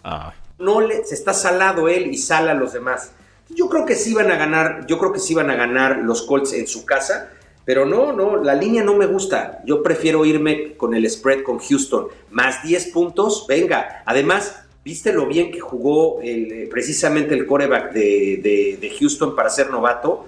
Ah. 0.03 0.33
no 0.59 0.81
le, 0.81 1.05
se 1.05 1.14
está 1.14 1.35
salado 1.35 1.88
él 1.88 2.09
y 2.09 2.19
sala 2.19 2.53
a 2.53 2.55
los 2.55 2.73
demás. 2.73 3.12
Yo 3.51 3.69
creo 3.69 3.85
que 3.85 3.95
sí 3.95 4.14
van 4.14 4.31
a 4.31 4.37
ganar, 4.37 4.87
yo 4.87 4.99
creo 4.99 5.12
que 5.12 5.19
sí 5.19 5.35
van 5.35 5.51
a 5.51 5.57
ganar 5.57 5.99
los 5.99 6.23
Colts 6.23 6.53
en 6.53 6.66
su 6.66 6.85
casa, 6.85 7.31
pero 7.64 7.85
no, 7.85 8.12
no, 8.12 8.37
la 8.37 8.55
línea 8.55 8.83
no 8.83 8.95
me 8.95 9.07
gusta. 9.07 9.61
Yo 9.64 9.83
prefiero 9.83 10.25
irme 10.25 10.77
con 10.77 10.95
el 10.95 11.09
spread 11.09 11.43
con 11.43 11.59
Houston. 11.59 12.09
Más 12.31 12.62
10 12.62 12.87
puntos, 12.88 13.47
venga. 13.49 14.03
Además, 14.07 14.64
¿Viste 14.83 15.12
lo 15.12 15.27
bien 15.27 15.53
que 15.53 15.61
jugó 15.61 16.21
eh, 16.23 16.66
precisamente 16.71 17.35
el 17.35 17.47
coreback 17.47 17.93
de, 17.93 18.97
Houston 18.99 19.37
para 19.37 19.51
ser 19.51 19.71
novato? 19.71 20.27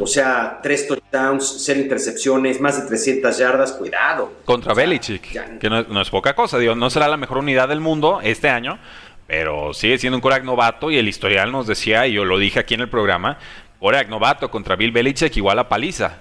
O 0.00 0.06
sea, 0.06 0.60
tres 0.62 0.86
touchdowns, 0.86 1.56
cero 1.58 1.80
intercepciones, 1.80 2.58
más 2.58 2.80
de 2.80 2.86
300 2.86 3.36
yardas, 3.36 3.72
cuidado. 3.72 4.32
Contra 4.46 4.72
Belichick, 4.72 5.58
que 5.58 5.68
no, 5.68 6.00
es 6.00 6.08
poca 6.08 6.34
cosa, 6.34 6.58
digo, 6.58 6.74
no 6.74 6.88
será 6.88 7.06
la 7.06 7.18
mejor 7.18 7.38
unidad 7.38 7.68
del 7.68 7.80
mundo 7.80 8.20
este 8.22 8.48
año, 8.48 8.78
pero 9.26 9.74
sigue 9.74 9.98
siendo 9.98 10.16
un 10.16 10.22
coreback 10.22 10.44
novato 10.44 10.90
y 10.90 10.96
el 10.96 11.06
historial 11.06 11.52
nos 11.52 11.66
decía, 11.66 12.06
y 12.06 12.14
yo 12.14 12.24
lo 12.24 12.38
dije 12.38 12.60
aquí 12.60 12.72
en 12.74 12.80
el 12.80 12.88
programa, 12.88 13.38
coreback 13.78 14.08
novato 14.08 14.50
contra 14.50 14.74
Bill 14.76 14.92
Belichick 14.92 15.36
igual 15.36 15.58
a 15.58 15.68
paliza. 15.68 16.20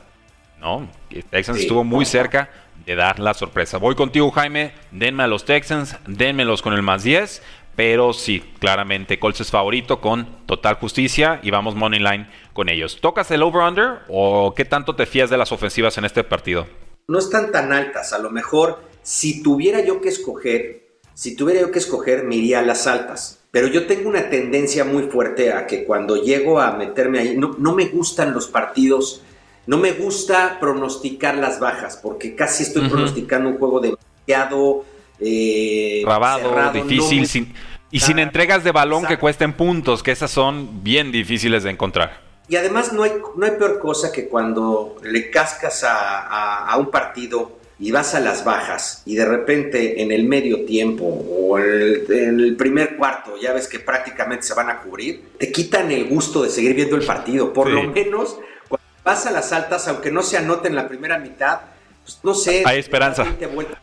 ¿No? 0.60 0.88
Texans 1.30 1.60
estuvo 1.60 1.84
muy 1.84 2.06
cerca 2.06 2.50
de 2.86 2.96
dar 2.96 3.20
la 3.20 3.34
sorpresa. 3.34 3.78
Voy 3.78 3.96
contigo, 3.96 4.32
Jaime. 4.32 4.72
Denme 4.92 5.24
a 5.24 5.28
los 5.28 5.44
Texans, 5.44 5.98
denmelos 6.08 6.62
con 6.62 6.74
el 6.74 6.82
más 6.82 7.04
10 7.04 7.42
pero 7.76 8.14
sí, 8.14 8.44
claramente 8.60 9.20
Colts 9.20 9.42
es 9.42 9.52
favorito 9.52 10.00
con 10.00 10.46
total 10.46 10.76
justicia 10.76 11.40
y 11.42 11.50
vamos 11.50 11.76
money 11.76 12.00
line 12.00 12.30
con 12.54 12.70
ellos. 12.70 13.00
¿Tocas 13.02 13.32
el 13.32 13.42
over-under 13.42 14.00
o 14.10 14.54
qué 14.56 14.66
tanto 14.66 14.96
te 14.96 15.06
fías 15.06 15.30
de 15.30 15.38
las 15.38 15.52
ofensivas 15.52 15.98
en 15.98 16.06
este 16.06 16.24
partido? 16.24 16.68
No 17.08 17.20
están 17.20 17.52
tan 17.52 17.74
altas. 17.74 18.14
A 18.14 18.20
lo 18.20 18.30
mejor, 18.30 18.82
si 19.02 19.42
tuviera 19.42 19.84
yo 19.84 20.02
que 20.02 20.10
escoger, 20.10 21.00
si 21.14 21.36
tuviera 21.36 21.62
yo 21.62 21.72
que 21.72 21.80
escoger, 21.80 22.24
me 22.24 22.36
iría 22.36 22.60
a 22.60 22.64
las 22.64 22.86
altas. 22.86 23.40
Pero 23.52 23.68
yo 23.68 23.88
tengo 23.88 24.10
una 24.10 24.30
tendencia 24.30 24.86
muy 24.86 25.04
fuerte 25.04 25.54
a 25.54 25.68
que 25.68 25.84
cuando 25.84 26.16
llego 26.16 26.60
a 26.60 26.72
meterme 26.72 27.20
ahí, 27.20 27.38
no, 27.38 27.56
no 27.58 27.74
me 27.74 27.86
gustan 27.86 28.34
los 28.34 28.48
partidos, 28.48 29.22
no 29.68 29.78
me 29.78 29.92
gusta 29.94 30.58
pronosticar 30.60 31.38
las 31.38 31.60
bajas, 31.60 31.98
porque 32.02 32.36
casi 32.36 32.64
estoy 32.64 32.90
pronosticando 32.90 33.50
un 33.50 33.58
juego 33.58 33.80
demasiado 33.80 34.86
eh, 35.20 36.04
Rabado, 36.06 36.72
difícil, 36.72 37.54
y 37.92 38.00
sin 38.00 38.20
entregas 38.20 38.64
de 38.64 38.72
balón 38.72 39.06
que 39.06 39.18
cuesten 39.18 39.54
puntos, 39.54 40.02
que 40.02 40.12
esas 40.12 40.32
son 40.32 40.84
bien 40.84 41.12
difíciles 41.12 41.64
de 41.64 41.70
encontrar. 41.70 42.24
Y 42.48 42.56
además 42.56 42.92
no 42.92 43.04
hay, 43.04 43.14
no 43.36 43.46
hay 43.46 43.52
peor 43.52 43.80
cosa 43.80 44.12
que 44.12 44.28
cuando 44.28 44.98
le 45.04 45.30
cascas 45.30 45.86
a, 45.88 46.76
un 46.78 46.92
partido 46.92 47.60
y 47.80 47.92
vas 47.92 48.16
a 48.16 48.20
las 48.20 48.44
bajas 48.44 49.02
y 49.06 49.16
de 49.16 49.26
repente 49.26 50.02
en 50.02 50.12
el 50.12 50.26
medio 50.26 50.66
tiempo 50.66 51.06
o 51.06 51.58
en 51.60 52.40
el, 52.40 52.56
primer 52.56 52.98
cuarto 52.98 53.36
ya 53.42 53.54
ves 53.54 53.68
que 53.68 53.80
prácticamente 53.80 54.44
se 54.46 54.54
van 54.54 54.70
a 54.70 54.80
cubrir, 54.80 55.34
te 55.38 55.52
quitan 55.52 55.92
el 55.92 56.06
gusto 56.06 56.44
de 56.44 56.50
seguir 56.50 56.76
viendo 56.76 56.96
el 56.96 57.06
partido. 57.06 57.54
Por 57.54 57.70
lo 57.70 57.84
menos 57.84 58.38
cuando 58.68 58.86
vas 59.06 59.26
a 59.26 59.32
las 59.32 59.54
altas, 59.54 59.88
aunque 59.88 60.12
no 60.12 60.22
se 60.22 60.38
anote 60.38 60.68
en 60.68 60.76
la 60.76 60.88
primera 60.88 61.20
mitad, 61.20 61.62
pues, 62.04 62.20
no 62.24 62.34
sé. 62.34 62.64
Hay 62.66 62.80
esperanza. 62.80 63.26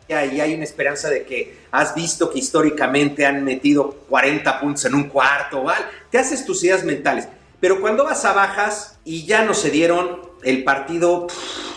Y 0.09 0.13
hay 0.13 0.55
una 0.55 0.65
esperanza 0.65 1.09
de 1.09 1.25
que 1.25 1.57
has 1.71 1.95
visto 1.95 2.31
que 2.31 2.39
históricamente 2.39 3.25
han 3.25 3.43
metido 3.45 3.91
40 4.09 4.61
puntos 4.61 4.85
en 4.85 4.95
un 4.95 5.05
cuarto, 5.05 5.63
¿vale? 5.63 5.85
Te 6.11 6.19
haces 6.19 6.45
tus 6.45 6.63
ideas 6.65 6.85
mentales. 6.85 7.29
Pero 7.61 7.81
cuando 7.81 8.05
vas 8.05 8.25
a 8.25 8.33
bajas 8.33 8.99
y 9.05 9.27
ya 9.27 9.45
no 9.45 9.55
se 9.55 9.71
dieron, 9.71 10.21
el 10.43 10.65
partido 10.65 11.27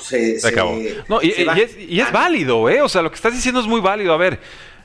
se, 0.02 0.38
acabó. 0.46 0.78
No, 1.08 1.22
y, 1.22 1.30
es, 1.30 1.78
y, 1.78 2.00
es, 2.00 2.12
válido, 2.12 2.70
¿eh? 2.70 2.82
O 2.82 2.90
sea, 2.90 3.02
lo 3.02 3.10
que 3.10 3.16
estás 3.16 3.34
diciendo 3.34 3.60
es 3.60 3.68
muy 3.68 3.82
válido. 3.82 4.14
A 4.14 4.18
ver, 4.18 4.40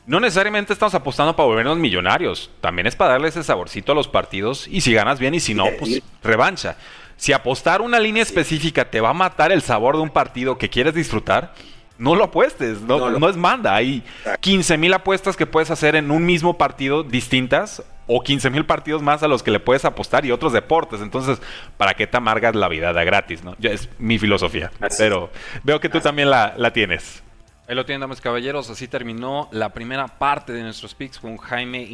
no 0.07 0.21
necesariamente 0.21 0.73
estamos 0.73 0.95
apostando 0.95 1.37
para 1.37 1.47
volvernos 1.47 1.79
millonarios. 1.79 2.51
También 2.61 2.87
es 2.87 2.97
para 2.97 3.13
darle 3.13 3.29
ese 3.29 3.45
saborcito 3.45 3.93
a 3.93 3.95
los 3.95 4.09
partidos. 4.09 4.67
Y 4.69 4.81
si 4.81 4.93
ganas 4.93 5.19
bien 5.19 5.35
y 5.35 5.41
si 5.41 5.55
no, 5.55 5.67
pues 5.79 6.03
revancha. 6.23 6.77
Si 7.19 7.33
apostar 7.33 7.83
una 7.83 7.99
línea 7.99 8.23
específica 8.23 8.89
te 8.89 9.01
va 9.01 9.11
a 9.11 9.15
matar 9.15 9.53
el 9.53 9.61
sabor 9.61 9.97
de 9.97 10.03
un 10.03 10.09
partido 10.09 10.57
que 10.57 10.71
quieres 10.71 10.95
disfrutar, 10.95 11.53
no 11.99 12.15
lo 12.15 12.25
apuestes, 12.25 12.81
no, 12.81 13.29
es 13.29 13.37
manda. 13.37 13.75
Hay 13.75 14.05
15 14.41 14.79
mil 14.79 14.95
apuestas 14.95 15.37
que 15.37 15.45
puedes 15.45 15.71
hacer 15.73 15.97
en 15.97 16.13
un 16.13 16.25
mismo 16.25 16.57
partido 16.57 17.03
distintas 17.03 17.83
o 18.07 18.23
15 18.23 18.51
mil 18.51 18.65
partidos 18.65 19.03
más 19.03 19.25
a 19.25 19.29
los 19.29 19.43
que 19.43 19.51
le 19.51 19.59
puedes 19.59 19.85
apostar 19.85 20.25
y 20.25 20.31
otros 20.31 20.53
deportes. 20.53 21.01
Entonces, 21.01 21.43
¿para 21.77 21.95
qué 21.95 22.07
te 22.07 22.17
amargas 22.17 22.55
la 22.55 22.69
vida 22.69 22.93
de 22.93 23.05
gratis? 23.05 23.43
¿no? 23.43 23.57
Ya 23.59 23.71
es 23.71 23.89
mi 23.99 24.19
filosofía. 24.19 24.71
pero 24.97 25.31
veo 25.65 25.81
que 25.81 25.89
tú 25.89 26.01
también 26.01 26.31
la, 26.31 26.55
la 26.57 26.73
tienes. 26.73 27.25
Ahí 27.69 27.75
lo 27.75 27.85
tienen, 27.85 28.01
damas 28.01 28.23
caballeros. 28.23 28.71
Así 28.71 28.89
terminó 28.89 29.47
la 29.53 29.75
primera 29.75 30.09
parte 30.09 30.55
de 30.55 30.63
nuestros 30.63 30.95
picks 30.95 31.19
con 31.19 31.37
Jaime 31.37 31.87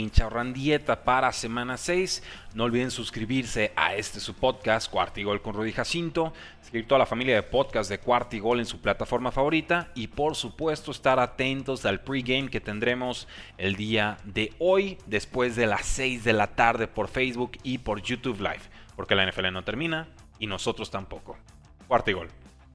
Dieta 0.55 1.03
para 1.03 1.33
semana 1.33 1.77
6. 1.77 2.23
No 2.55 2.63
olviden 2.63 2.93
suscribirse 2.93 3.73
a 3.75 3.97
este 3.97 4.21
su 4.21 4.35
podcast, 4.35 4.89
Cuartigol 4.89 5.43
con 5.43 5.55
Rudy 5.55 5.73
Jacinto. 5.73 6.33
Seguir 6.61 6.87
toda 6.87 7.01
la 7.01 7.07
familia 7.07 7.35
de 7.35 7.43
podcast 7.43 7.91
de 7.91 7.99
Cuartigol 7.99 8.61
en 8.61 8.67
su 8.67 8.81
plataforma 8.81 9.33
favorita. 9.33 9.91
Y 9.97 10.07
por 10.07 10.37
supuesto, 10.37 10.93
estar 10.93 11.19
atentos 11.19 11.85
al 11.87 12.03
pregame 12.03 12.51
que 12.51 12.61
tendremos 12.61 13.27
el 13.59 13.75
día 13.75 14.19
de 14.23 14.53
hoy, 14.61 14.97
después 15.07 15.57
de 15.57 15.67
las 15.67 15.87
6 15.87 16.23
de 16.23 16.35
la 16.35 16.55
tarde 16.55 16.87
por 16.87 17.09
Facebook 17.09 17.59
y 17.65 17.79
por 17.79 18.01
YouTube 18.01 18.39
Live. 18.39 18.63
Porque 18.95 19.17
la 19.17 19.29
NFL 19.29 19.51
no 19.51 19.65
termina 19.65 20.07
y 20.39 20.47
nosotros 20.47 20.93
tampoco. 20.93 21.37
Cuartigol. 21.89 22.44